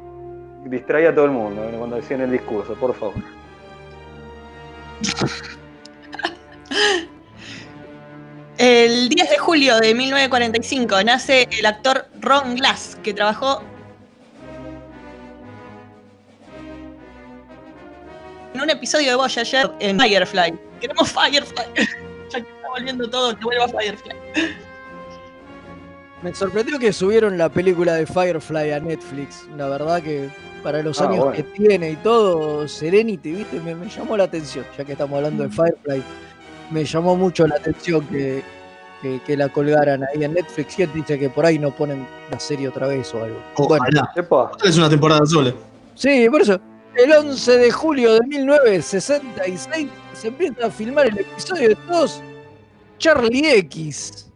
[0.65, 3.15] distraía a todo el mundo cuando decían el discurso, por favor.
[8.59, 13.63] El 10 de julio de 1945 nace el actor Ron Glass, que trabajó
[18.55, 20.59] en un episodio de Voyager en Firefly.
[20.81, 21.67] Queremos Firefly.
[22.31, 24.26] ya que está volviendo todo, que vuelva Firefly.
[26.23, 29.47] Me sorprendió que subieron la película de Firefly a Netflix.
[29.57, 30.29] La verdad que
[30.63, 31.33] para los Ah, años bueno.
[31.33, 33.61] que tiene y todo, Serenity, ¿viste?
[33.61, 36.03] Me, me llamó la atención, ya que estamos hablando de Firefly.
[36.71, 38.43] Me llamó mucho la atención que,
[39.03, 40.75] que- que la colgaran ahí en Netflix.
[40.75, 43.39] ¿Quién dice que por ahí no ponen la serie otra vez o algo?
[43.57, 44.11] Bueno, Ojalá.
[44.65, 45.53] Es una temporada sola.
[45.95, 46.59] sí, por eso.
[46.97, 52.23] El 11 de julio de 1966 se empieza a filmar el episodio de todos
[52.99, 54.31] Charlie X.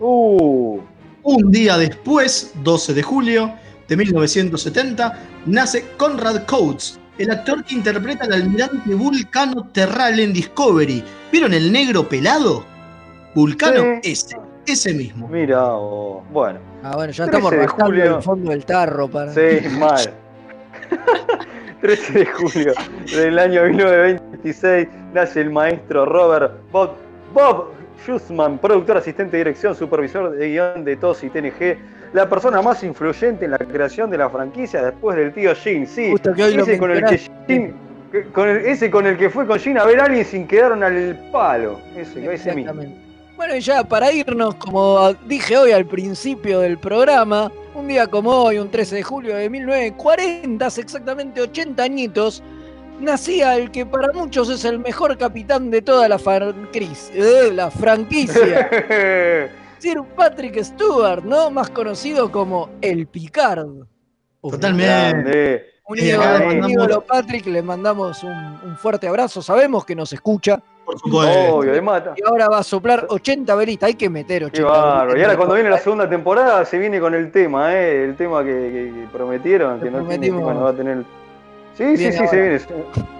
[0.00, 0.80] Uh,
[1.22, 3.52] Un día después, 12 de julio
[3.88, 11.02] de 1970, nace Conrad Coates, el actor que interpreta al almirante Vulcano Terral en Discovery.
[11.32, 12.64] ¿Vieron el negro pelado?
[13.34, 14.10] Vulcano, Sí.
[14.12, 15.28] ese, ese mismo.
[15.28, 16.58] mira, oh, bueno.
[16.82, 19.32] Ah, bueno, ya 13 estamos de rascando el fondo del tarro para.
[19.32, 20.14] Sí, mal.
[21.80, 22.72] 13 de julio
[23.14, 26.92] del año 1926 nace el maestro Robert Bob,
[27.32, 27.66] Bob
[28.02, 31.76] Schussman, productor, asistente de dirección, supervisor de guion de TOS y TNG,
[32.12, 35.86] la persona más influyente en la creación de la franquicia después del tío Jim.
[35.86, 37.18] Sí, Justo que hoy lo ese con el que.
[37.48, 37.72] Jim-
[38.32, 40.82] con el- ese con el que fue con Jim a ver a alguien sin quedaron
[40.82, 41.80] al palo.
[41.96, 42.72] Ese, ese mismo.
[43.36, 48.30] Bueno, y ya para irnos, como dije hoy al principio del programa, un día como
[48.30, 52.42] hoy, un 13 de julio de 1940, hace exactamente 80 añitos,
[53.00, 58.68] nacía el que para muchos es el mejor capitán de toda la, eh, la franquicia,
[59.78, 61.50] Sir Patrick Stewart, ¿no?
[61.50, 63.66] Más conocido como el Picard.
[64.42, 65.66] Totalmente.
[65.88, 71.54] Un ídolo, Patrick, le mandamos un, un fuerte abrazo, sabemos que nos escucha Por supuesto.
[71.54, 72.14] Obvio, de mata.
[72.16, 75.06] y ahora va a soplar 80 velitas, hay que meter 80 Qué bárbaro.
[75.12, 75.20] velitas.
[75.20, 78.04] Y ahora cuando viene la segunda temporada se viene con el tema, ¿eh?
[78.04, 81.04] El tema que, que- que prometieron, que no tiene, va a tener.
[81.76, 82.40] Sí, sí, Viene sí, se ahora.
[82.42, 82.60] viene.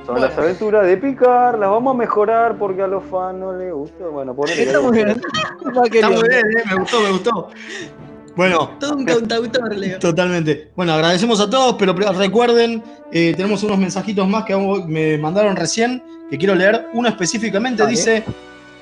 [0.07, 3.73] Son las aventuras de picar, las vamos a mejorar porque a los fans no les
[3.73, 4.07] gusta.
[4.07, 5.09] Bueno, ponele que Está muy bien.
[5.93, 7.49] Está muy bien, eh, me gustó, me gustó.
[8.37, 9.99] Bueno, Todo un cantautor, Leo.
[9.99, 10.71] Totalmente.
[10.77, 14.55] Bueno, agradecemos a todos, pero recuerden, eh, tenemos unos mensajitos más que
[14.87, 16.87] me mandaron recién, que quiero leer.
[16.93, 18.25] Uno específicamente dice,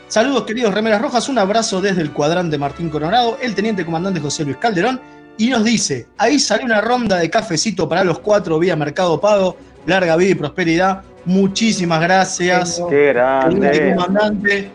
[0.09, 4.45] saludos queridos Remeras Rojas, un abrazo desde el cuadrante Martín Coronado, el teniente comandante José
[4.45, 5.01] Luis Calderón,
[5.37, 9.57] y nos dice, ahí salió una ronda de cafecito para los cuatro vía Mercado Pago,
[9.87, 11.03] larga vida y prosperidad.
[11.25, 12.81] Muchísimas gracias.
[12.89, 13.95] Qué grande.
[13.97, 14.71] comandante.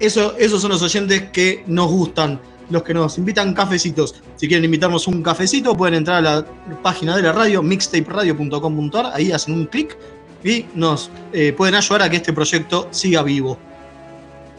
[0.00, 2.40] Eso, esos son los oyentes que nos gustan,
[2.70, 4.22] los que nos invitan cafecitos.
[4.36, 6.46] Si quieren invitarnos un cafecito, pueden entrar a la
[6.82, 9.96] página de la radio, mixtaperadio.com.ar, ahí hacen un clic
[10.44, 13.58] y nos eh, pueden ayudar a que este proyecto siga vivo.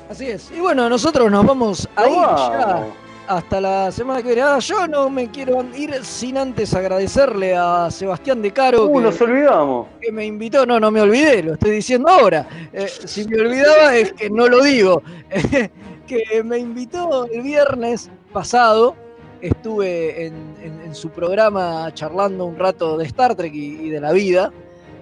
[0.10, 0.52] Así es.
[0.56, 3.09] Y bueno, nosotros nos vamos a ir ya.
[3.30, 4.42] Hasta la semana que viene.
[4.42, 9.02] Ah, yo no me quiero ir sin antes agradecerle a Sebastián De Caro Uh, que,
[9.04, 9.88] nos olvidamos.
[10.02, 10.66] que me invitó.
[10.66, 12.48] No, no me olvidé, lo estoy diciendo ahora.
[12.74, 15.04] Eh, si me olvidaba es que no lo digo.
[16.08, 18.96] que me invitó el viernes pasado.
[19.42, 24.02] Estuve en, en- en su programa charlando un rato de Star Trek y, y de
[24.02, 24.52] la vida.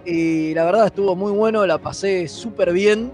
[0.05, 3.11] Y la verdad estuvo muy bueno, la pasé súper bien.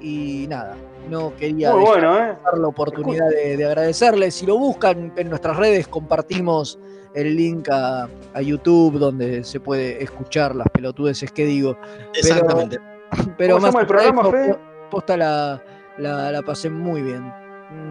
[0.00, 0.74] Y nada,
[1.10, 2.36] no quería Muy bueno, ¿eh?
[2.44, 4.30] dar la oportunidad de, de agradecerle.
[4.30, 6.78] Si lo buscan en nuestras redes, compartimos
[7.14, 11.76] el link a, a YouTube donde se puede escuchar las pelotudeces que digo.
[12.14, 12.78] Exactamente.
[13.38, 14.48] Pero ¿Cómo se más el programa, eso, Fede?
[14.54, 14.58] po-
[14.90, 15.62] Posta la,
[15.98, 17.32] la, la pasé muy bien.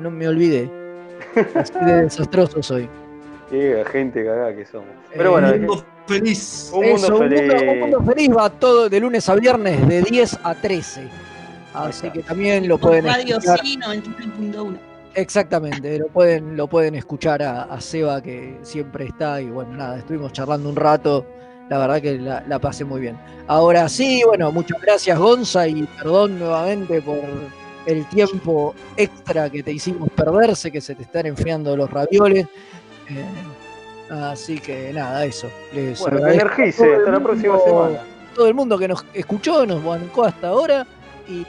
[0.01, 0.69] No me olvidé.
[1.55, 2.89] Así de desastroso soy.
[3.49, 4.87] Qué gente cagada que somos.
[5.13, 6.71] Pero Eh, bueno, Mundo feliz.
[6.73, 7.41] Un mundo Eso, un feliz.
[7.41, 11.01] mundo, un mundo feliz va todo de lunes a viernes de 10 a 13.
[11.73, 13.59] Así que también lo Por pueden Radio escuchar.
[13.61, 14.77] Sí 93.1.
[15.15, 19.97] Exactamente, lo pueden, lo pueden escuchar a, a Seba que siempre está y bueno, nada,
[19.99, 21.23] estuvimos charlando un rato,
[21.69, 23.15] la verdad que la, la pasé muy bien.
[23.47, 27.19] Ahora sí, bueno, muchas gracias Gonza y perdón nuevamente por
[27.85, 32.47] el tiempo extra que te hicimos perder, sé que se te están enfriando los ravioles.
[33.09, 33.25] eh,
[34.09, 35.47] así que nada, eso.
[35.73, 36.95] Les Bueno, energice.
[36.95, 37.99] Hasta la próxima semana.
[38.33, 40.87] Todo el mundo que nos escuchó, nos bancó hasta ahora
[41.27, 41.45] y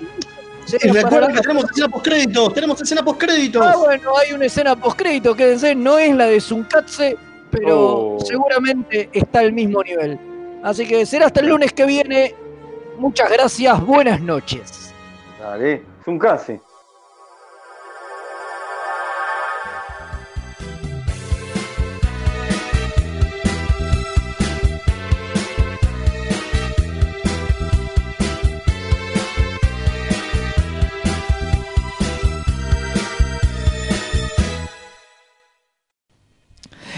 [0.82, 3.62] Y recuerden que tenemos escena postcréditos, tenemos escena postcréditos.
[3.66, 7.16] Ah, bueno, hay una escena postcrédito, quédense, no es la de Zunkatse,
[7.50, 8.18] pero Oh.
[8.24, 10.18] seguramente está al mismo nivel.
[10.62, 12.34] Así que será hasta el lunes que viene.
[12.98, 14.92] Muchas gracias, buenas noches.
[15.38, 16.73] Dale, es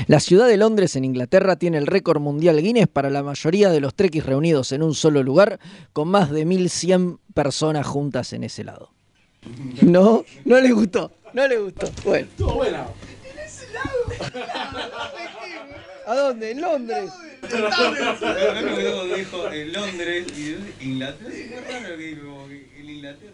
[0.09, 3.81] La ciudad de Londres en Inglaterra tiene el récord mundial Guinness para la mayoría de
[3.81, 5.59] los trekkies reunidos en un solo lugar,
[5.93, 8.93] con más de 1100 personas juntas en ese lado.
[9.83, 11.89] No, no le gustó, no le gustó.
[12.05, 12.28] Bueno.
[16.07, 16.53] ¿A dónde?
[16.53, 17.11] En Londres.
[19.16, 21.35] dijo en Londres y Inglaterra.
[22.78, 23.33] En Inglaterra.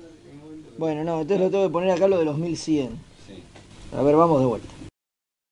[0.79, 2.99] Bueno, no, entonces lo tengo que poner acá lo de los 1100.
[3.95, 4.72] A ver, vamos de vuelta.